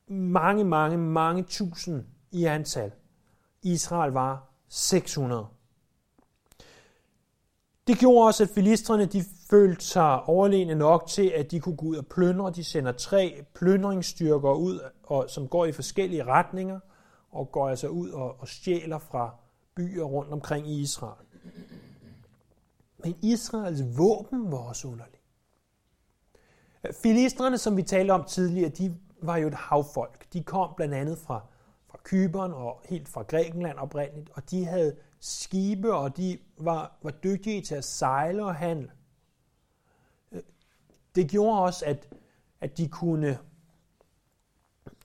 mange, 0.08 0.64
mange, 0.64 0.98
mange 0.98 1.44
tusind 1.44 2.06
i 2.32 2.46
antal. 2.46 2.92
Israel 3.64 4.12
var 4.12 4.50
600. 4.70 5.48
Det 7.88 7.98
gjorde 7.98 8.28
også, 8.28 8.44
at 8.44 8.50
filistrene 8.50 9.06
de 9.06 9.24
følte 9.50 9.86
sig 9.86 10.24
overlegne 10.24 10.76
nok 10.76 11.08
til, 11.08 11.28
at 11.36 11.52
de 11.52 11.60
kunne 11.60 11.78
gå 11.78 11.86
ud 11.86 11.96
og 11.96 12.08
plyndre. 12.08 12.52
De 12.52 12.64
sender 12.64 12.92
tre 12.92 13.46
plyndringsstyrker 13.54 14.54
ud, 14.54 14.80
og, 15.04 15.26
som 15.30 15.48
går 15.48 15.66
i 15.66 15.72
forskellige 15.72 16.24
retninger, 16.24 16.80
og 17.32 17.52
går 17.52 17.70
altså 17.70 17.88
ud 17.88 18.10
og, 18.10 18.40
og 18.40 18.48
stjæler 18.48 19.00
fra 19.00 19.36
byer 19.76 20.04
rundt 20.04 20.32
omkring 20.34 20.70
i 20.70 20.82
Israel. 20.82 21.26
Men 23.04 23.16
Israels 23.22 23.98
våben 23.98 24.52
var 24.52 24.58
også 24.58 24.88
underligt. 24.88 25.17
Filistrene, 26.92 27.58
som 27.58 27.78
vi 27.78 27.84
talte 27.84 28.12
om 28.12 28.24
tidligere, 28.24 28.70
de 28.70 28.98
var 29.22 29.38
jo 29.38 29.48
et 29.48 29.54
havfolk. 29.54 30.34
De 30.34 30.44
kom 30.44 30.74
blandt 30.78 30.94
andet 30.94 31.18
fra, 31.18 31.46
fra 31.88 32.00
Kyberen 32.04 32.54
og 32.54 32.82
helt 32.86 33.10
fra 33.10 33.22
Grækenland 33.22 33.78
oprindeligt, 33.78 34.30
og 34.34 34.52
de 34.52 34.66
havde 34.66 34.96
skibe, 35.20 35.94
og 35.94 36.18
de 36.18 36.40
var, 36.58 36.98
var 37.02 37.12
dygtige 37.12 37.62
til 37.62 37.76
at 37.76 37.84
sejle 37.84 38.46
og 38.46 38.56
handle. 38.56 38.92
Øh, 40.32 40.42
det 41.16 41.30
gjorde 41.30 41.62
også, 41.62 41.86
at, 41.86 42.08
at 42.62 42.78
de 42.78 42.90
kunne 42.90 43.40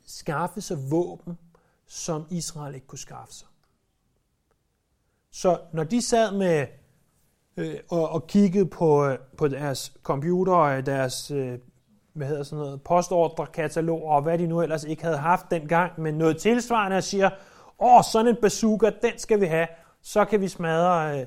skaffe 0.04 0.60
sig 0.60 0.90
våben, 0.90 1.38
som 1.86 2.26
Israel 2.30 2.74
ikke 2.74 2.86
kunne 2.86 2.98
skaffe 2.98 3.34
sig. 3.34 3.48
Så 5.30 5.60
når 5.72 5.84
de 5.84 6.02
sad 6.02 6.32
med 6.32 6.66
øh, 7.56 7.74
og, 7.90 8.08
og 8.08 8.26
kiggede 8.26 8.66
på, 8.66 9.06
øh, 9.06 9.18
på 9.38 9.48
deres 9.48 9.92
computer 10.02 10.52
og 10.52 10.86
deres 10.86 11.30
øh, 11.30 11.58
hvad 12.12 12.26
hedder 12.26 12.42
sådan 12.42 12.64
noget, 12.64 12.82
postordrekatalog 12.82 14.04
og 14.04 14.22
hvad 14.22 14.38
de 14.38 14.46
nu 14.46 14.62
ellers 14.62 14.84
ikke 14.84 15.02
havde 15.02 15.16
haft 15.16 15.50
dengang, 15.50 16.00
men 16.00 16.14
noget 16.14 16.36
tilsvarende 16.36 16.96
og 16.96 17.02
siger, 17.02 17.30
åh, 17.78 18.02
sådan 18.12 18.28
en 18.28 18.36
bazooka, 18.42 18.90
den 19.02 19.18
skal 19.18 19.40
vi 19.40 19.46
have, 19.46 19.66
så 20.02 20.24
kan 20.24 20.40
vi 20.40 20.48
smadre, 20.48 21.20
øh, 21.20 21.26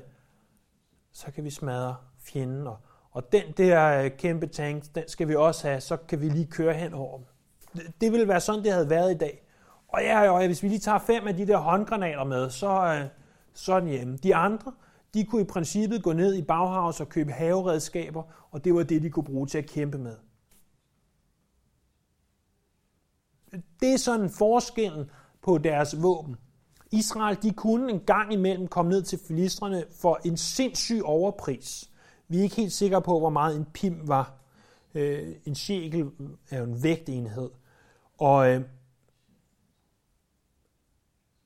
så 1.12 1.26
kan 1.34 1.44
vi 1.44 1.50
smadre 1.50 1.96
fjenden, 2.24 2.66
og, 2.66 2.76
og 3.10 3.32
den 3.32 3.42
der 3.56 4.02
øh, 4.02 4.10
kæmpe 4.10 4.46
tank, 4.46 4.84
den 4.94 5.04
skal 5.06 5.28
vi 5.28 5.34
også 5.34 5.68
have, 5.68 5.80
så 5.80 5.96
kan 5.96 6.20
vi 6.20 6.28
lige 6.28 6.46
køre 6.46 6.74
hen 6.74 6.94
over 6.94 7.16
dem. 7.16 7.26
Det, 7.72 8.00
det 8.00 8.12
ville 8.12 8.28
være 8.28 8.40
sådan, 8.40 8.64
det 8.64 8.72
havde 8.72 8.90
været 8.90 9.14
i 9.14 9.18
dag. 9.18 9.42
Og 9.88 10.02
ja, 10.02 10.30
og 10.30 10.46
hvis 10.46 10.62
vi 10.62 10.68
lige 10.68 10.78
tager 10.78 10.98
fem 10.98 11.26
af 11.26 11.36
de 11.36 11.46
der 11.46 11.56
håndgranater 11.56 12.24
med, 12.24 12.50
så, 12.50 12.68
øh, 12.68 13.08
så 13.54 13.74
er 13.74 13.80
den 13.80 13.88
hjemme. 13.88 14.16
De 14.16 14.34
andre, 14.34 14.72
de 15.16 15.24
kunne 15.24 15.42
i 15.42 15.44
princippet 15.44 16.02
gå 16.02 16.12
ned 16.12 16.34
i 16.34 16.42
Bauhaus 16.42 17.00
og 17.00 17.08
købe 17.08 17.32
haveredskaber, 17.32 18.22
og 18.50 18.64
det 18.64 18.74
var 18.74 18.82
det, 18.82 19.02
de 19.02 19.10
kunne 19.10 19.24
bruge 19.24 19.46
til 19.46 19.58
at 19.58 19.66
kæmpe 19.66 19.98
med. 19.98 20.16
Det 23.80 23.92
er 23.92 23.96
sådan 23.96 24.30
forskellen 24.30 25.10
på 25.42 25.58
deres 25.58 26.02
våben. 26.02 26.36
Israel 26.92 27.38
de 27.42 27.52
kunne 27.52 27.92
en 27.92 28.00
gang 28.00 28.32
imellem 28.32 28.68
komme 28.68 28.90
ned 28.90 29.02
til 29.02 29.18
filistrene 29.28 29.84
for 30.00 30.20
en 30.24 30.36
sindssyg 30.36 31.00
overpris. 31.04 31.90
Vi 32.28 32.38
er 32.38 32.42
ikke 32.42 32.56
helt 32.56 32.72
sikre 32.72 33.02
på, 33.02 33.18
hvor 33.18 33.30
meget 33.30 33.56
en 33.56 33.64
pim 33.64 34.08
var. 34.08 34.34
Øh, 34.94 35.34
en 35.44 35.54
shekel 35.54 36.10
er 36.50 36.58
jo 36.58 36.64
en 36.64 36.82
vægtenhed. 36.82 37.50
Og, 38.18 38.50
øh, 38.50 38.62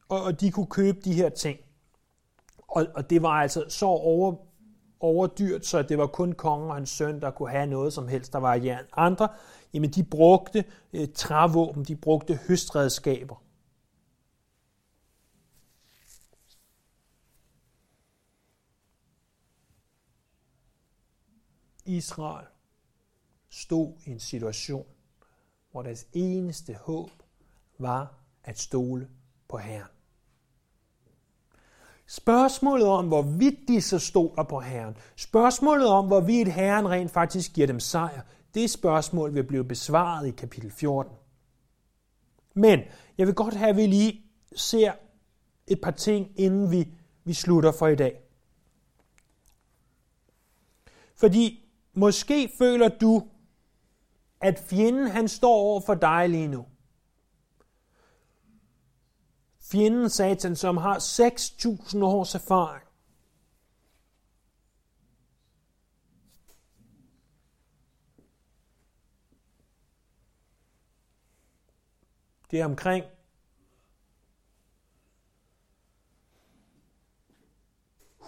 og 0.08 0.40
de 0.40 0.50
kunne 0.50 0.66
købe 0.66 1.00
de 1.00 1.14
her 1.14 1.28
ting. 1.28 1.60
Og, 2.70 2.86
og 2.94 3.10
det 3.10 3.22
var 3.22 3.28
altså 3.28 3.64
så 3.68 3.86
over, 3.86 4.34
overdyrt, 5.00 5.66
så 5.66 5.82
det 5.82 5.98
var 5.98 6.06
kun 6.06 6.32
kongen 6.32 6.68
og 6.68 6.74
hans 6.74 6.90
søn, 6.90 7.20
der 7.20 7.30
kunne 7.30 7.50
have 7.50 7.66
noget 7.66 7.92
som 7.92 8.08
helst, 8.08 8.32
der 8.32 8.38
var 8.38 8.54
jern. 8.54 8.84
Andre, 8.92 9.28
jamen 9.74 9.90
de 9.90 10.04
brugte 10.04 10.64
øh, 10.92 11.08
trævåben, 11.14 11.84
de 11.84 11.96
brugte 11.96 12.38
høstredskaber. 12.48 13.42
Israel 21.84 22.46
stod 23.48 23.92
i 24.06 24.10
en 24.10 24.20
situation, 24.20 24.86
hvor 25.70 25.82
deres 25.82 26.06
eneste 26.12 26.74
håb 26.74 27.10
var 27.78 28.14
at 28.44 28.58
stole 28.58 29.08
på 29.48 29.58
Herren. 29.58 29.99
Spørgsmålet 32.10 32.86
om, 32.86 33.08
hvorvidt 33.08 33.68
de 33.68 33.80
så 33.80 33.98
stoler 33.98 34.42
på 34.42 34.60
Herren, 34.60 34.96
spørgsmålet 35.16 35.88
om, 35.88 36.06
hvorvidt 36.06 36.52
Herren 36.52 36.90
rent 36.90 37.10
faktisk 37.10 37.52
giver 37.52 37.66
dem 37.66 37.80
sejr, 37.80 38.20
det 38.54 38.70
spørgsmål 38.70 39.34
vil 39.34 39.44
blive 39.44 39.64
besvaret 39.64 40.28
i 40.28 40.30
kapitel 40.30 40.70
14. 40.70 41.12
Men 42.54 42.80
jeg 43.18 43.26
vil 43.26 43.34
godt 43.34 43.54
have, 43.54 43.70
at 43.70 43.76
vi 43.76 43.86
lige 43.86 44.20
ser 44.56 44.92
et 45.66 45.80
par 45.80 45.90
ting, 45.90 46.32
inden 46.36 46.70
vi, 46.70 46.88
vi 47.24 47.34
slutter 47.34 47.72
for 47.72 47.86
i 47.86 47.96
dag. 47.96 48.20
Fordi 51.16 51.70
måske 51.94 52.52
føler 52.58 52.88
du, 52.88 53.22
at 54.40 54.62
fjenden 54.70 55.06
han 55.06 55.28
står 55.28 55.54
over 55.54 55.80
for 55.80 55.94
dig 55.94 56.28
lige 56.28 56.48
nu. 56.48 56.66
Fjenden 59.70 60.10
Satan, 60.10 60.56
som 60.56 60.76
har 60.76 60.98
6.000 60.98 62.04
års 62.04 62.34
erfaring. 62.34 62.86
Det 72.50 72.60
er 72.60 72.64
omkring 72.64 73.04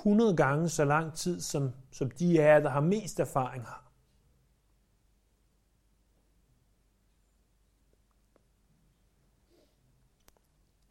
100 0.03 0.37
gange 0.37 0.69
så 0.69 0.85
lang 0.85 1.15
tid, 1.15 1.41
som, 1.41 1.73
som 1.91 2.11
de 2.11 2.39
er, 2.39 2.61
der 2.61 2.71
har 2.71 2.81
mest 2.81 3.21
erfaring 3.21 3.65
har. 3.65 3.82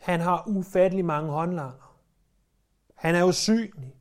Han 0.01 0.19
har 0.19 0.43
ufattelig 0.47 1.05
mange 1.05 1.31
håndlanger. 1.31 1.97
Han 2.95 3.15
er 3.15 3.23
usynlig. 3.23 3.95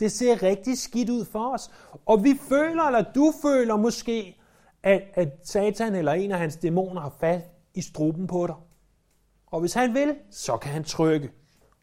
Det 0.00 0.12
ser 0.12 0.42
rigtig 0.42 0.78
skidt 0.78 1.10
ud 1.10 1.24
for 1.24 1.54
os. 1.54 1.70
Og 2.06 2.24
vi 2.24 2.38
føler, 2.48 2.82
eller 2.82 3.04
du 3.14 3.32
føler 3.42 3.76
måske, 3.76 4.40
at, 4.82 5.02
at 5.14 5.28
Satan 5.42 5.94
eller 5.94 6.12
en 6.12 6.32
af 6.32 6.38
hans 6.38 6.56
dæmoner 6.56 7.00
har 7.00 7.16
fat 7.20 7.42
i 7.74 7.82
struben 7.82 8.26
på 8.26 8.46
dig. 8.46 8.54
Og 9.46 9.60
hvis 9.60 9.74
han 9.74 9.94
vil, 9.94 10.16
så 10.30 10.56
kan 10.56 10.72
han 10.72 10.84
trykke. 10.84 11.30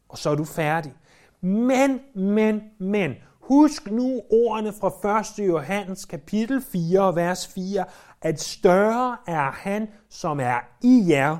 Og 0.10 0.18
så 0.18 0.30
er 0.30 0.36
du 0.36 0.46
færdig. 0.46 0.94
Men, 1.42 2.00
men, 2.16 2.62
men, 2.80 3.16
husk 3.40 3.92
nu 3.92 4.22
ordene 4.32 4.74
fra 4.74 5.20
1. 5.40 5.48
Johannes 5.48 6.06
kapitel 6.06 6.62
4, 6.62 7.16
vers 7.16 7.48
4, 7.48 7.86
at 8.22 8.42
større 8.42 9.18
er 9.28 9.52
han, 9.52 9.88
som 10.10 10.40
er 10.40 10.60
i 10.82 11.06
jer, 11.08 11.38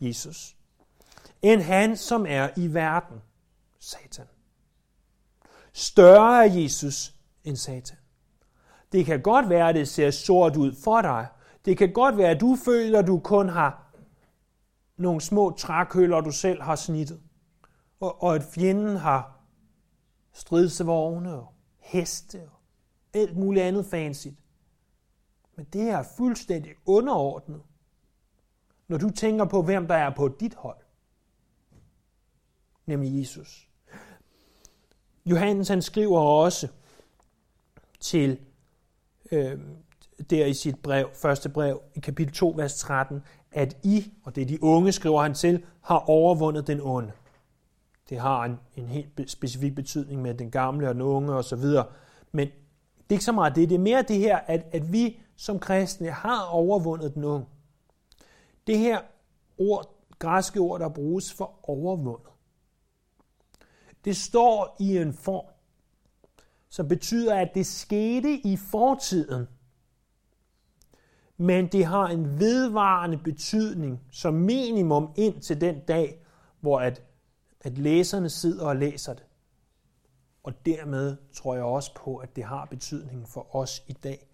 Jesus, 0.00 0.56
end 1.42 1.60
han, 1.60 1.96
som 1.96 2.26
er 2.28 2.48
i 2.56 2.74
verden, 2.74 3.22
Satan. 3.78 4.26
Større 5.72 6.46
er 6.46 6.52
Jesus 6.52 7.14
end 7.44 7.56
Satan. 7.56 7.98
Det 8.92 9.06
kan 9.06 9.22
godt 9.22 9.48
være, 9.48 9.68
at 9.68 9.74
det 9.74 9.88
ser 9.88 10.10
sort 10.10 10.56
ud 10.56 10.74
for 10.84 11.02
dig. 11.02 11.26
Det 11.64 11.78
kan 11.78 11.92
godt 11.92 12.16
være, 12.16 12.30
at 12.30 12.40
du 12.40 12.56
føler, 12.64 12.98
at 12.98 13.06
du 13.06 13.18
kun 13.18 13.48
har 13.48 13.88
nogle 14.96 15.20
små 15.20 15.56
trækøller, 15.58 16.20
du 16.20 16.30
selv 16.30 16.62
har 16.62 16.76
snittet. 16.76 17.20
Og, 18.00 18.22
og 18.22 18.34
at 18.34 18.42
fjenden 18.42 18.96
har 18.96 19.40
stridsvogne 20.32 21.34
og 21.34 21.52
heste 21.78 22.42
og 22.42 22.60
alt 23.14 23.36
muligt 23.36 23.64
andet 23.64 23.86
fancy. 23.86 24.28
Men 25.56 25.66
det 25.72 25.90
er 25.90 26.02
fuldstændig 26.16 26.74
underordnet 26.86 27.62
når 28.88 28.98
du 28.98 29.10
tænker 29.10 29.44
på, 29.44 29.62
hvem 29.62 29.86
der 29.86 29.94
er 29.94 30.10
på 30.10 30.28
dit 30.28 30.54
hold. 30.54 30.76
Nemlig 32.86 33.20
Jesus. 33.20 33.68
Johannes 35.26 35.68
han 35.68 35.82
skriver 35.82 36.20
også 36.20 36.68
til 38.00 38.38
øh, 39.32 39.60
der 40.30 40.46
i 40.46 40.54
sit 40.54 40.82
brev, 40.82 41.08
første 41.14 41.48
brev, 41.48 41.82
i 41.94 42.00
kapitel 42.00 42.34
2, 42.34 42.54
vers 42.56 42.78
13, 42.78 43.22
at 43.52 43.76
I, 43.82 44.12
og 44.24 44.36
det 44.36 44.42
er 44.42 44.46
de 44.46 44.62
unge, 44.62 44.92
skriver 44.92 45.22
han 45.22 45.34
til, 45.34 45.64
har 45.80 45.98
overvundet 45.98 46.66
den 46.66 46.80
onde. 46.80 47.12
Det 48.08 48.18
har 48.18 48.44
en, 48.44 48.60
en 48.76 48.86
helt 48.86 49.30
specifik 49.30 49.74
betydning 49.74 50.22
med 50.22 50.34
den 50.34 50.50
gamle 50.50 50.88
og 50.88 50.94
den 50.94 51.02
unge 51.02 51.34
osv. 51.34 51.64
Men 52.32 52.48
det 52.48 53.10
er 53.10 53.12
ikke 53.12 53.24
så 53.24 53.32
meget 53.32 53.56
det. 53.56 53.68
Det 53.68 53.74
er 53.74 53.78
mere 53.78 54.02
det 54.02 54.18
her, 54.18 54.36
at, 54.36 54.66
at 54.72 54.92
vi 54.92 55.20
som 55.36 55.58
kristne 55.58 56.10
har 56.10 56.44
overvundet 56.44 57.14
den 57.14 57.24
unge. 57.24 57.46
Det 58.68 58.78
her 58.78 59.00
ord, 59.58 59.94
græske 60.18 60.60
ord, 60.60 60.80
der 60.80 60.88
bruges 60.88 61.32
for 61.32 61.58
overvundet, 61.62 62.30
det 64.04 64.16
står 64.16 64.76
i 64.80 64.98
en 64.98 65.12
form, 65.12 65.46
som 66.68 66.88
betyder, 66.88 67.34
at 67.34 67.50
det 67.54 67.66
skete 67.66 68.40
i 68.46 68.56
fortiden, 68.56 69.46
men 71.36 71.66
det 71.66 71.84
har 71.84 72.06
en 72.06 72.40
vedvarende 72.40 73.18
betydning 73.18 74.00
som 74.10 74.34
minimum 74.34 75.12
ind 75.16 75.40
til 75.40 75.60
den 75.60 75.80
dag, 75.80 76.24
hvor 76.60 76.80
at, 76.80 77.02
at 77.60 77.78
læserne 77.78 78.30
sidder 78.30 78.66
og 78.66 78.76
læser 78.76 79.14
det. 79.14 79.24
Og 80.42 80.66
dermed 80.66 81.16
tror 81.34 81.54
jeg 81.54 81.64
også 81.64 81.94
på, 81.94 82.16
at 82.16 82.36
det 82.36 82.44
har 82.44 82.64
betydning 82.64 83.28
for 83.28 83.56
os 83.56 83.82
i 83.86 83.92
dag. 83.92 84.28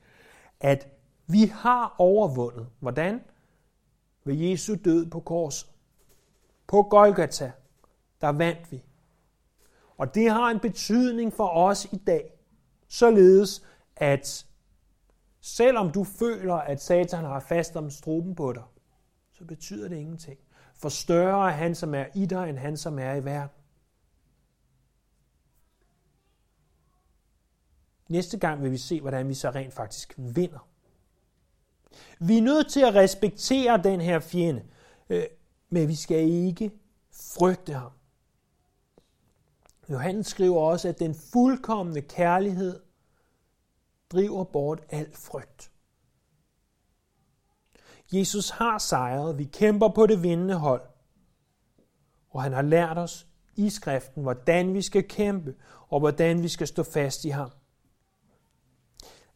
At 0.61 0.88
vi 1.27 1.44
har 1.44 1.94
overvundet. 1.99 2.66
Hvordan? 2.81 3.20
Ved 4.24 4.34
Jesu 4.34 4.74
død 4.84 5.10
på 5.10 5.20
korset. 5.20 5.70
På 6.66 6.82
Golgata, 6.82 7.52
der 8.20 8.28
vandt 8.28 8.72
vi. 8.72 8.84
Og 9.96 10.14
det 10.14 10.30
har 10.30 10.50
en 10.50 10.60
betydning 10.60 11.32
for 11.32 11.48
os 11.48 11.84
i 11.92 11.96
dag, 11.96 12.32
således 12.88 13.66
at 13.96 14.46
selvom 15.40 15.92
du 15.92 16.04
føler, 16.04 16.54
at 16.54 16.82
Satan 16.82 17.24
har 17.24 17.40
fast 17.40 17.76
om 17.76 17.90
struben 17.90 18.34
på 18.34 18.52
dig, 18.52 18.62
så 19.32 19.44
betyder 19.44 19.88
det 19.88 19.96
ingenting. 19.96 20.38
For 20.74 20.88
større 20.88 21.48
er 21.50 21.52
han, 21.52 21.74
som 21.74 21.94
er 21.94 22.06
i 22.14 22.26
dig, 22.26 22.48
end 22.48 22.58
han, 22.58 22.76
som 22.76 22.98
er 22.98 23.14
i 23.14 23.24
verden. 23.24 23.60
Næste 28.08 28.38
gang 28.38 28.62
vil 28.62 28.70
vi 28.70 28.78
se, 28.78 29.00
hvordan 29.00 29.28
vi 29.28 29.34
så 29.34 29.50
rent 29.50 29.74
faktisk 29.74 30.14
vinder. 30.16 30.68
Vi 32.18 32.38
er 32.38 32.42
nødt 32.42 32.70
til 32.70 32.80
at 32.80 32.94
respektere 32.94 33.83
den 33.85 34.00
her 34.00 34.20
fjende, 34.20 34.62
øh, 35.09 35.24
men 35.70 35.88
vi 35.88 35.94
skal 35.94 36.18
ikke 36.18 36.70
frygte 37.12 37.72
ham. 37.72 37.90
Johannes 39.90 40.26
skriver 40.26 40.61
også, 40.61 40.88
at 40.88 40.98
den 40.98 41.14
fuldkommende 41.33 42.00
kærlighed 42.00 42.80
driver 44.11 44.44
bort 44.44 44.80
al 44.90 45.12
frygt. 45.12 45.70
Jesus 48.12 48.50
har 48.50 48.78
sejret. 48.78 49.38
Vi 49.38 49.44
kæmper 49.44 49.88
på 49.88 50.07
det 50.07 50.22
vindende 50.22 50.54
hold. 50.54 50.83
Og 52.30 52.42
han 52.42 52.52
har 52.52 52.62
lært 52.62 52.98
os 52.98 53.26
i 53.57 53.70
skriften, 53.70 54.22
hvordan 54.22 54.74
vi 54.74 54.83
skal 54.83 55.09
kæmpe, 55.09 55.54
og 55.88 56.00
hvordan 56.00 56.42
vi 56.42 56.48
skal 56.48 56.66
stå 56.66 56.83
fast 56.83 57.24
i 57.24 57.28
ham. 57.28 57.50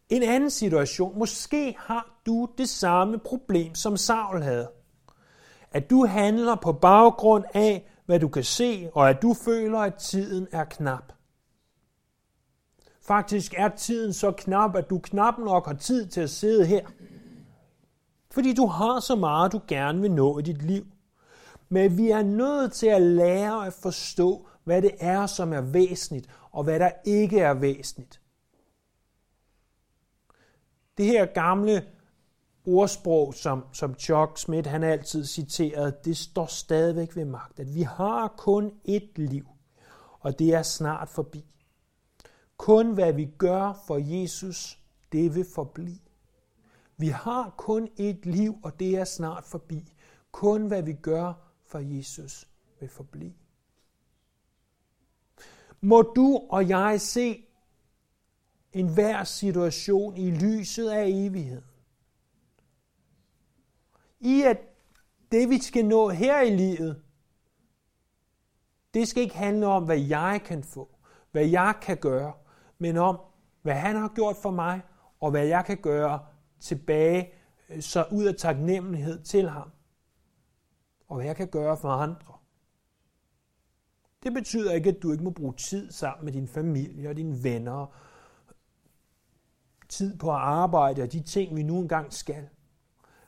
En 0.09 0.23
anden 0.23 0.51
situation. 0.51 1.19
Måske 1.19 1.77
har 1.79 2.21
du 2.27 2.49
det 2.59 2.69
samme 2.69 3.19
problem, 3.19 3.75
som 3.75 3.97
Saul 3.97 4.43
havde. 4.43 4.71
At 5.73 5.91
du 5.91 6.07
handler 6.07 6.55
på 6.55 6.73
baggrund 6.73 7.45
af, 7.55 7.91
hvad 8.07 8.21
du 8.21 8.29
kan 8.29 8.45
se, 8.45 8.91
og 8.95 9.11
at 9.11 9.23
du 9.23 9.35
føler, 9.35 9.79
at 9.79 9.95
tiden 9.95 10.49
er 10.53 10.65
knap. 10.65 11.13
Faktisk 13.01 13.55
er 13.57 13.69
tiden 13.69 14.13
så 14.13 14.33
knap, 14.33 14.77
at 14.77 14.91
du 14.91 14.99
knap 14.99 15.39
nok 15.39 15.67
har 15.67 15.75
tid 15.75 16.07
til 16.07 16.21
at 16.21 16.31
sidde 16.31 16.67
her. 16.67 16.87
Fordi 18.31 18.55
du 18.55 18.67
har 18.67 19.01
så 19.01 19.17
meget, 19.17 19.53
du 19.53 19.61
gerne 19.69 20.01
vil 20.01 20.11
nå 20.13 20.39
i 20.39 20.43
dit 20.43 20.63
liv. 20.63 20.85
Men 21.69 21.97
vi 21.99 22.11
er 22.11 22.23
nødt 22.23 22.73
til 22.73 22.87
at 22.87 23.03
lære 23.03 23.67
at 23.67 23.73
forstå, 23.73 24.47
hvad 24.65 24.83
det 24.83 24.91
er, 25.01 25.27
som 25.27 25.53
er 25.53 25.61
væsentligt, 25.61 26.27
og 26.53 26.65
hvad 26.65 26.79
der 26.79 26.91
ikke 27.05 27.41
er 27.41 27.55
væsentligt. 27.55 28.21
Det 30.99 31.07
her 31.07 31.27
gamle 31.27 31.87
ordsprog, 32.65 33.35
som, 33.35 33.65
som 33.73 33.95
Chuck 33.95 34.39
Smith 34.39 34.69
han 34.69 34.83
altid 34.83 35.25
citerede, 35.25 35.97
det 36.05 36.17
står 36.17 36.47
stadigvæk 36.47 37.17
ved 37.17 37.25
magt, 37.25 37.61
at 37.61 37.75
vi 37.75 37.83
har 37.83 38.29
kun 38.29 38.73
ét 38.89 39.13
liv, 39.17 39.47
og 40.21 40.39
det 40.39 40.55
er 40.55 40.63
snart 40.63 41.09
forbi. 41.09 41.45
Kun 42.57 42.95
hvad 42.95 43.13
vi 43.13 43.25
gør 43.39 43.83
for 43.87 44.21
Jesus, 44.23 44.79
det 45.13 45.35
vil 45.35 45.47
forblive. 45.55 45.99
Vi 46.97 47.09
har 47.09 47.55
kun 47.57 47.89
et 47.97 48.27
liv, 48.27 48.55
og 48.63 48.81
det 48.81 48.97
er 48.97 49.05
snart 49.05 49.45
forbi. 49.45 49.95
Kun 50.33 50.67
hvad 50.67 50.83
vi 50.83 50.93
gør 50.93 51.33
for 51.67 51.79
Jesus 51.79 52.49
vil 52.81 52.89
forblive. 52.89 53.35
Må 55.81 56.03
du 56.03 56.41
og 56.51 56.69
jeg 56.69 57.01
se 57.01 57.48
en 58.73 58.95
hver 58.95 59.25
situation 59.25 60.17
i 60.17 60.31
lyset 60.31 60.91
af 60.91 61.05
evigheden. 61.07 61.65
I 64.21 64.43
at 64.43 64.59
det 65.33 65.49
vi 65.49 65.59
skal 65.59 65.85
nå 65.85 66.09
her 66.09 66.41
i 66.41 66.57
livet, 66.57 67.03
det 68.95 69.09
skal 69.09 69.23
ikke 69.23 69.37
handle 69.37 69.67
om, 69.67 69.85
hvad 69.85 69.99
jeg 69.99 70.41
kan 70.45 70.65
få, 70.65 70.89
hvad 71.31 71.47
jeg 71.47 71.75
kan 71.83 71.97
gøre, 71.97 72.33
men 72.79 72.97
om, 72.97 73.21
hvad 73.63 73.75
han 73.75 73.97
har 73.97 74.13
gjort 74.15 74.37
for 74.37 74.51
mig, 74.51 74.81
og 75.21 75.31
hvad 75.31 75.47
jeg 75.47 75.65
kan 75.65 75.77
gøre 75.77 76.27
tilbage, 76.61 77.33
øh, 77.69 77.83
så 77.83 78.05
ud 78.13 78.25
af 78.25 78.35
taknemmelighed 78.35 79.23
til 79.23 79.49
ham, 79.49 79.71
og 81.09 81.17
hvad 81.17 81.27
jeg 81.27 81.37
kan 81.37 81.49
gøre 81.49 81.77
for 81.77 81.89
andre. 81.89 82.35
Det 84.23 84.33
betyder 84.33 84.73
ikke, 84.73 84.91
at 84.91 85.03
du 85.03 85.13
ikke 85.13 85.25
må 85.25 85.31
bruge 85.31 85.55
tid 85.55 85.93
sammen 85.93 86.25
med 86.25 86.33
din 86.33 86.49
familie 86.49 87.09
og 87.09 87.17
dine 87.17 87.43
venner 87.43 87.87
tid 89.89 90.19
på 90.19 90.31
at 90.31 90.41
arbejde 90.41 91.03
og 91.03 91.13
de 91.13 91.21
ting, 91.21 91.57
vi 91.57 91.63
nu 91.63 91.79
engang 91.79 92.13
skal. 92.13 92.49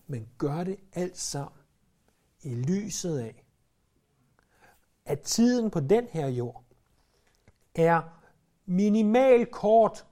Men 0.06 0.28
gør 0.38 0.64
det 0.64 0.76
alt 0.92 1.18
sammen 1.18 1.60
i 2.42 2.54
lyset 2.54 3.18
af, 3.18 3.44
at 5.04 5.20
tiden 5.20 5.70
på 5.70 5.80
den 5.80 6.06
her 6.10 6.28
jord 6.28 6.64
er 7.74 8.02
minimal 8.66 9.46
kort 9.46 10.06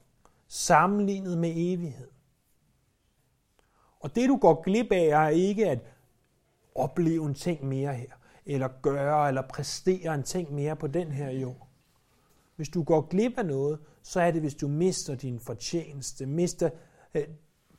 sammenlignet 0.48 1.38
med 1.38 1.52
evighed. 1.56 2.08
Og 4.00 4.14
det 4.14 4.28
du 4.28 4.36
går 4.36 4.62
glip 4.62 4.92
af 4.92 5.04
er 5.04 5.28
ikke 5.28 5.70
at 5.70 5.78
opleve 6.74 7.26
en 7.26 7.34
ting 7.34 7.64
mere 7.64 7.94
her, 7.94 8.12
eller 8.46 8.68
gøre, 8.82 9.28
eller 9.28 9.42
præstere 9.42 10.14
en 10.14 10.22
ting 10.22 10.54
mere 10.54 10.76
på 10.76 10.86
den 10.86 11.12
her 11.12 11.30
jord. 11.30 11.68
Hvis 12.56 12.68
du 12.68 12.82
går 12.82 13.00
glip 13.00 13.38
af 13.38 13.46
noget, 13.46 13.78
så 14.08 14.20
er 14.20 14.30
det, 14.30 14.40
hvis 14.40 14.54
du 14.54 14.68
mister 14.68 15.14
din 15.14 15.40
fortjeneste, 15.40 16.26
mister 16.26 16.70
øh, 17.14 17.28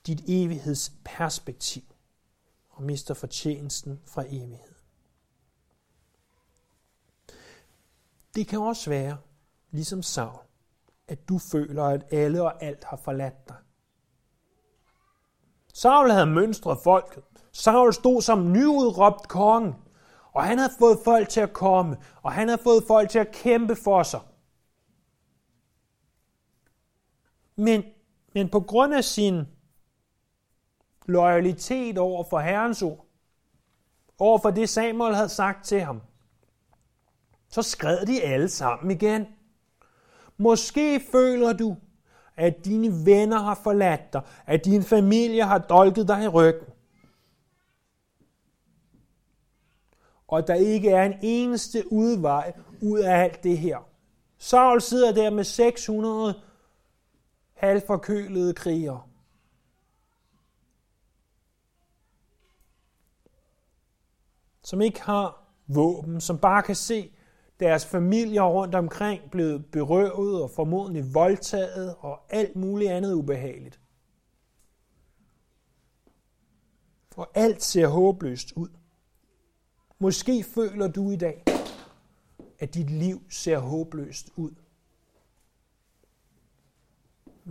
dit 0.08 0.22
evighedsperspektiv 0.28 1.84
og 2.70 2.84
mister 2.84 3.14
fortjenesten 3.14 4.00
fra 4.06 4.24
evighed. 4.28 4.76
Det 8.36 8.48
kan 8.48 8.60
også 8.60 8.90
være, 8.90 9.18
ligesom 9.72 10.04
Saul, 10.04 10.40
at 11.08 11.30
du 11.30 11.38
føler, 11.38 11.84
at 11.84 12.06
alle 12.12 12.44
og 12.44 12.64
alt 12.64 12.84
har 12.84 12.98
forladt 12.98 13.48
dig. 13.48 13.58
Saul 15.74 16.12
havde 16.12 16.26
mønstret 16.26 16.80
folket. 16.84 17.24
Saul 17.52 17.94
stod 17.94 18.22
som 18.22 18.52
nyudråbt 18.52 19.28
konge, 19.28 19.76
og 20.32 20.44
han 20.44 20.58
havde 20.58 20.74
fået 20.80 21.00
folk 21.04 21.30
til 21.30 21.42
at 21.42 21.54
komme, 21.54 21.98
og 22.22 22.32
han 22.32 22.48
havde 22.48 22.62
fået 22.64 22.84
folk 22.88 23.10
til 23.10 23.20
at 23.20 23.32
kæmpe 23.32 23.76
for 23.76 24.04
sig. 24.04 24.22
Men, 27.60 27.84
men 28.34 28.50
på 28.50 28.60
grund 28.60 28.94
af 28.94 29.04
sin 29.04 29.44
loyalitet 31.06 31.98
over 31.98 32.24
for 32.24 32.40
Herrens 32.40 32.82
ord, 32.82 33.06
over 34.20 34.38
for 34.38 34.52
det 34.52 34.70
Samuel 34.70 35.16
havde 35.16 35.30
sagt 35.30 35.66
til 35.66 35.82
ham, 35.82 36.02
så 37.50 37.62
skred 37.62 38.06
de 38.06 38.24
alle 38.24 38.50
sammen 38.50 38.92
igen. 38.92 39.26
Måske 40.38 41.00
føler 41.12 41.54
du, 41.54 41.78
at 42.36 42.66
dine 42.66 43.06
venner 43.06 43.40
har 43.40 43.60
forladt 43.64 44.14
dig, 44.14 44.22
at 44.46 44.66
din 44.66 44.84
familie 44.84 45.44
har 45.44 45.58
dolket 45.58 46.08
dig 46.08 46.24
i 46.24 46.28
ryggen. 46.28 46.68
Og 50.28 50.48
der 50.48 50.54
ikke 50.54 50.90
er 50.90 51.04
en 51.04 51.16
eneste 51.22 51.94
udvej 51.94 52.54
ud 52.82 53.00
af 53.00 53.24
alt 53.24 53.44
det 53.44 53.58
her. 53.58 53.78
Saul 54.38 54.82
sidder 54.82 55.12
der 55.12 55.30
med 55.30 55.44
600 55.44 56.42
halvforkølede 57.60 58.54
kriger. 58.54 59.10
Som 64.64 64.82
ikke 64.82 65.02
har 65.02 65.54
våben, 65.68 66.22
som 66.22 66.38
bare 66.38 66.64
kan 66.64 66.76
se 66.76 67.12
deres 67.60 67.86
familier 67.86 68.44
rundt 68.44 68.76
omkring 68.76 69.32
blevet 69.32 69.66
berøvet 69.72 70.44
og 70.44 70.52
formodentlig 70.52 71.14
voldtaget 71.14 71.96
og 72.00 72.20
alt 72.30 72.56
muligt 72.56 72.92
andet 72.92 73.14
ubehageligt. 73.14 73.80
Og 77.16 77.32
alt 77.34 77.64
ser 77.64 77.88
håbløst 77.88 78.52
ud. 78.56 78.70
Måske 80.00 80.44
føler 80.44 80.88
du 80.88 81.12
i 81.12 81.16
dag, 81.16 81.44
at 82.60 82.74
dit 82.74 82.90
liv 82.90 83.22
ser 83.30 83.58
håbløst 83.58 84.30
ud. 84.36 84.52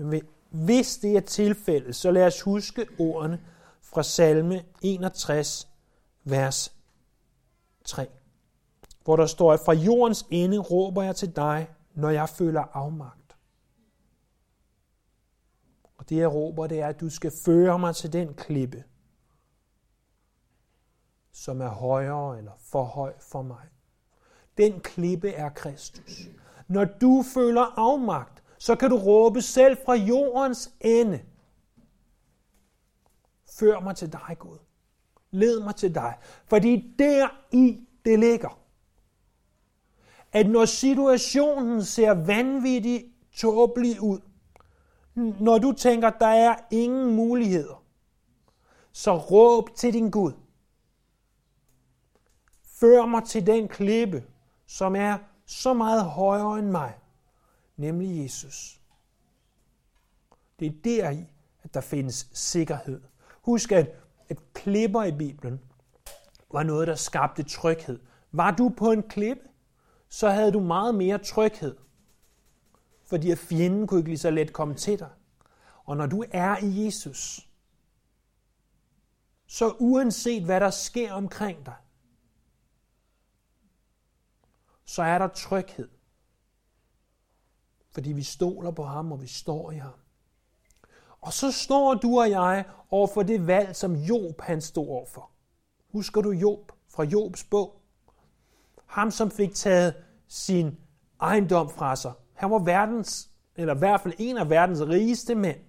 Men 0.07 0.23
hvis 0.51 0.99
det 0.99 1.17
er 1.17 1.21
tilfældet, 1.21 1.97
så 1.97 2.11
lad 2.11 2.27
os 2.27 2.43
huske 2.43 2.87
ordene 2.99 3.41
fra 3.83 4.03
salme 4.03 4.65
61, 4.83 5.69
vers 6.25 6.73
3 7.85 8.09
hvor 9.09 9.17
der 9.17 9.27
står, 9.27 9.53
at 9.53 9.61
fra 9.61 9.73
jordens 9.73 10.27
ende 10.31 10.59
råber 10.59 11.03
jeg 11.03 11.17
til 11.17 11.37
dig, 11.37 11.69
når 11.95 12.11
jeg 12.11 12.29
føler 12.29 12.61
afmagt. 12.61 13.37
Og 15.99 16.09
det 16.09 16.17
jeg 16.17 16.35
råber, 16.35 16.67
det 16.67 16.81
er, 16.81 16.87
at 16.87 17.01
du 17.01 17.11
skal 17.11 17.33
føre 17.45 17.79
mig 17.79 17.97
til 17.97 18.13
den 18.13 18.35
klippe, 18.35 18.85
som 21.33 21.61
er 21.61 21.69
højere 21.69 22.39
eller 22.39 22.53
for 22.59 22.85
høj 22.85 23.15
for 23.21 23.43
mig. 23.43 23.67
Den 24.59 24.81
klippe 24.81 25.31
er 25.31 25.49
Kristus. 25.49 26.29
Når 26.67 26.85
du 26.85 27.25
føler 27.35 27.79
afmagt, 27.79 28.38
så 28.59 28.77
kan 28.77 28.91
du 28.91 28.97
råbe 28.97 29.43
selv 29.43 29.77
fra 29.85 29.95
jordens 29.95 30.71
ende. 30.81 31.21
Før 33.59 33.81
mig 33.81 33.97
til 33.97 34.13
dig, 34.13 34.37
Gud. 34.39 34.59
Led 35.31 35.61
mig 35.61 35.77
til 35.77 35.95
dig. 35.95 36.19
Fordi 36.47 36.95
der 36.99 37.29
i 37.53 37.81
det 38.05 38.19
ligger 38.19 38.59
at 40.33 40.51
når 40.51 40.65
situationen 40.65 41.85
ser 41.85 42.11
vanvittig 42.11 43.05
tåbelig 43.33 44.01
ud, 44.01 44.21
når 45.15 45.59
du 45.59 45.73
tænker, 45.73 46.11
der 46.11 46.27
er 46.27 46.57
ingen 46.71 47.17
muligheder, 47.17 47.85
så 48.93 49.17
råb 49.17 49.75
til 49.75 49.93
din 49.93 50.11
Gud. 50.11 50.33
Før 52.63 53.07
mig 53.07 53.25
til 53.25 53.47
den 53.47 53.69
klippe, 53.69 54.25
som 54.67 54.97
er 54.97 55.19
så 55.47 55.73
meget 55.73 56.05
højere 56.05 56.59
end 56.59 56.71
mig, 56.71 56.95
nemlig 57.79 58.23
Jesus. 58.23 58.81
Det 60.59 60.67
er 60.67 60.73
deri, 60.85 61.27
at 61.63 61.75
der 61.75 61.81
findes 61.81 62.29
sikkerhed. 62.33 63.01
Husk, 63.43 63.73
at, 63.73 63.91
at 64.29 64.53
klipper 64.53 65.05
i 65.05 65.13
Bibelen 65.13 65.61
var 66.53 66.63
noget, 66.63 66.89
der 66.89 66.95
skabte 66.95 67.43
tryghed. 67.43 67.99
Var 68.33 68.51
du 68.51 68.69
på 68.77 68.93
en 68.93 69.03
klippe, 69.03 69.43
så 70.09 70.31
havde 70.31 70.53
du 70.53 70.61
meget 70.61 70.95
mere 70.95 71.19
tryghed. 71.19 71.77
Fordi 73.05 73.31
at 73.31 73.39
fjenden 73.39 73.87
kunne 73.87 74.01
ikke 74.01 74.11
lige 74.11 74.19
så 74.19 74.31
let 74.31 74.53
komme 74.53 74.75
til 74.75 74.99
dig. 74.99 75.11
Og 75.85 75.97
når 75.97 76.07
du 76.07 76.25
er 76.31 76.57
i 76.65 76.85
Jesus, 76.85 77.49
så 79.47 79.75
uanset 79.79 80.45
hvad 80.45 80.61
der 80.61 80.71
sker 80.71 81.13
omkring 81.13 81.67
dig, 81.67 81.77
så 84.85 85.03
er 85.03 85.19
der 85.19 85.29
tryghed. 85.29 85.89
Fordi 87.99 88.13
vi 88.13 88.23
stoler 88.23 88.71
på 88.71 88.85
ham, 88.85 89.13
og 89.13 89.23
vi 89.23 89.27
står 89.27 89.71
i 89.71 89.77
ham. 89.77 89.93
Og 91.21 91.33
så 91.33 91.53
står 91.53 91.95
du 91.95 92.21
og 92.21 92.31
jeg 92.31 92.65
over 92.91 93.07
for 93.07 93.23
det 93.23 93.47
valg, 93.47 93.77
som 93.77 93.95
Job 93.95 94.41
han 94.41 94.61
stod 94.61 94.89
overfor. 94.89 95.31
Husker 95.93 96.21
du 96.21 96.31
Job 96.31 96.73
fra 96.89 97.05
Jobs 97.05 97.45
bog? 97.45 97.81
Ham, 98.87 99.11
som 99.11 99.31
fik 99.31 99.55
taget 99.55 99.95
sin 100.29 100.79
ejendom 101.21 101.71
fra 101.71 101.97
sig. 101.97 102.13
Han 102.35 102.51
var 102.51 102.59
verdens, 102.59 103.31
eller 103.57 103.75
i 103.75 103.79
hvert 103.79 104.01
fald 104.01 104.15
en 104.19 104.37
af 104.37 104.51
verdens 104.51 104.81
rigeste 104.81 105.35
mænd. 105.35 105.61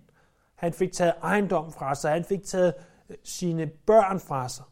Han 0.55 0.73
fik 0.73 0.93
taget 0.93 1.13
ejendom 1.21 1.71
fra 1.71 1.95
sig. 1.95 2.11
Han 2.11 2.25
fik 2.25 2.43
taget 2.43 2.73
øh, 3.09 3.17
sine 3.23 3.67
børn 3.67 4.19
fra 4.19 4.49
sig. 4.49 4.65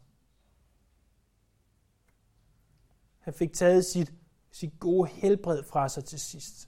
Han 3.18 3.34
fik 3.34 3.52
taget 3.52 3.84
sit, 3.84 4.12
sit 4.50 4.80
gode 4.80 5.08
helbred 5.08 5.64
fra 5.64 5.88
sig 5.88 6.04
til 6.04 6.20
sidst. 6.20 6.67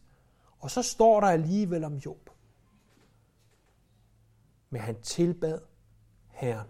Og 0.61 0.71
så 0.71 0.83
står 0.83 1.21
der 1.21 1.29
alligevel 1.29 1.85
om 1.85 1.95
Job. 1.95 2.31
Men 4.71 4.81
han 4.81 5.03
tilbad 5.03 5.61
Herren. 6.29 6.69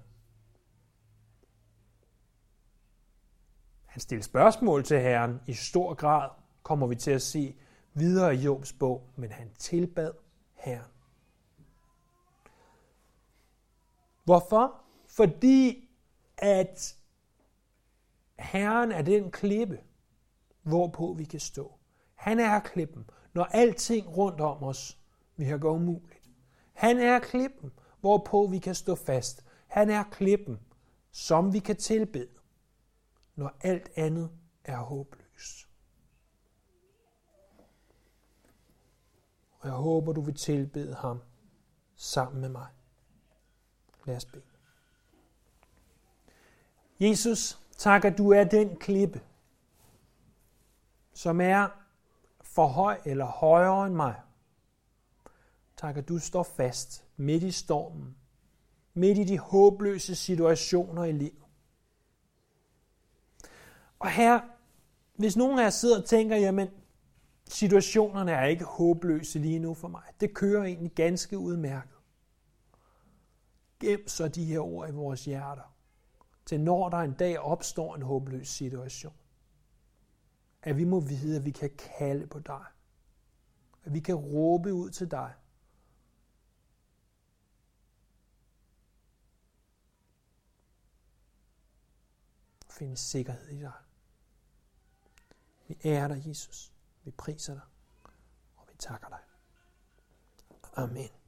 Han 3.86 4.00
stillede 4.00 4.24
spørgsmål 4.24 4.84
til 4.84 5.00
Herren 5.00 5.40
i 5.46 5.52
stor 5.52 5.94
grad, 5.94 6.30
kommer 6.62 6.86
vi 6.86 6.94
til 6.94 7.10
at 7.10 7.22
se 7.22 7.56
videre 7.94 8.34
i 8.34 8.38
Jobs 8.38 8.72
bog, 8.72 9.10
men 9.16 9.32
han 9.32 9.54
tilbad 9.54 10.12
Herren. 10.54 10.90
Hvorfor? 14.24 14.80
Fordi 15.06 15.88
at 16.38 16.96
Herren 18.38 18.92
er 18.92 19.02
den 19.02 19.30
klippe, 19.30 19.80
hvorpå 20.62 21.12
vi 21.12 21.24
kan 21.24 21.40
stå. 21.40 21.78
Han 22.14 22.40
er 22.40 22.60
klippen, 22.60 23.10
når 23.32 23.44
alting 23.44 24.16
rundt 24.16 24.40
om 24.40 24.62
os 24.62 24.98
vi 25.36 25.44
gå 25.60 25.74
umuligt. 25.74 26.30
Han 26.72 26.98
er 26.98 27.18
klippen, 27.18 27.72
hvorpå 28.00 28.46
vi 28.46 28.58
kan 28.58 28.74
stå 28.74 28.94
fast. 28.94 29.44
Han 29.66 29.90
er 29.90 30.04
klippen, 30.10 30.60
som 31.10 31.52
vi 31.52 31.58
kan 31.58 31.76
tilbede 31.76 32.28
når 33.40 33.56
alt 33.60 33.90
andet 33.96 34.30
er 34.64 34.76
håbløst. 34.76 35.68
Og 39.58 39.68
jeg 39.68 39.76
håber, 39.76 40.12
du 40.12 40.20
vil 40.20 40.34
tilbede 40.34 40.94
ham 40.94 41.22
sammen 41.96 42.40
med 42.40 42.48
mig. 42.48 42.68
Lad 44.04 44.16
os 44.16 44.24
bede. 44.24 44.42
Jesus, 47.00 47.60
tak 47.78 48.04
at 48.04 48.18
du 48.18 48.30
er 48.30 48.44
den 48.44 48.76
klippe, 48.76 49.22
som 51.12 51.40
er 51.40 51.79
for 52.50 52.66
høj 52.66 53.00
eller 53.04 53.24
højere 53.24 53.86
end 53.86 53.94
mig. 53.94 54.14
Tak 55.76 55.96
at 55.96 56.08
du 56.08 56.18
står 56.18 56.42
fast 56.42 57.04
midt 57.16 57.42
i 57.42 57.50
stormen, 57.50 58.16
midt 58.94 59.18
i 59.18 59.24
de 59.24 59.38
håbløse 59.38 60.14
situationer 60.14 61.04
i 61.04 61.12
livet. 61.12 61.44
Og 63.98 64.10
her, 64.10 64.40
hvis 65.16 65.36
nogen 65.36 65.58
af 65.58 65.62
jer 65.62 65.70
sidder 65.70 65.98
og 65.98 66.04
tænker, 66.04 66.36
jamen, 66.36 66.68
situationerne 67.48 68.32
er 68.32 68.44
ikke 68.44 68.64
håbløse 68.64 69.38
lige 69.38 69.58
nu 69.58 69.74
for 69.74 69.88
mig. 69.88 70.02
Det 70.20 70.34
kører 70.34 70.64
egentlig 70.64 70.92
ganske 70.92 71.38
udmærket. 71.38 71.96
Gem 73.80 74.08
så 74.08 74.28
de 74.28 74.44
her 74.44 74.60
ord 74.60 74.88
i 74.88 74.92
vores 74.92 75.24
hjerter, 75.24 75.74
til 76.46 76.60
når 76.60 76.88
der 76.88 76.98
en 76.98 77.12
dag 77.12 77.38
opstår 77.38 77.94
en 77.94 78.02
håbløs 78.02 78.48
situation 78.48 79.12
at 80.62 80.76
vi 80.76 80.84
må 80.84 81.00
vide, 81.00 81.36
at 81.36 81.44
vi 81.44 81.50
kan 81.50 81.70
kalde 81.98 82.26
på 82.26 82.38
dig. 82.38 82.64
At 83.84 83.92
vi 83.92 84.00
kan 84.00 84.14
råbe 84.14 84.74
ud 84.74 84.90
til 84.90 85.10
dig. 85.10 85.34
Og 92.66 92.72
finde 92.72 92.96
sikkerhed 92.96 93.48
i 93.48 93.60
dig. 93.60 93.72
Vi 95.68 95.76
ærer 95.84 96.08
dig, 96.08 96.28
Jesus. 96.28 96.72
Vi 97.04 97.10
priser 97.10 97.54
dig, 97.54 97.62
og 98.56 98.68
vi 98.72 98.76
takker 98.78 99.08
dig. 99.08 99.20
Amen. 100.76 101.19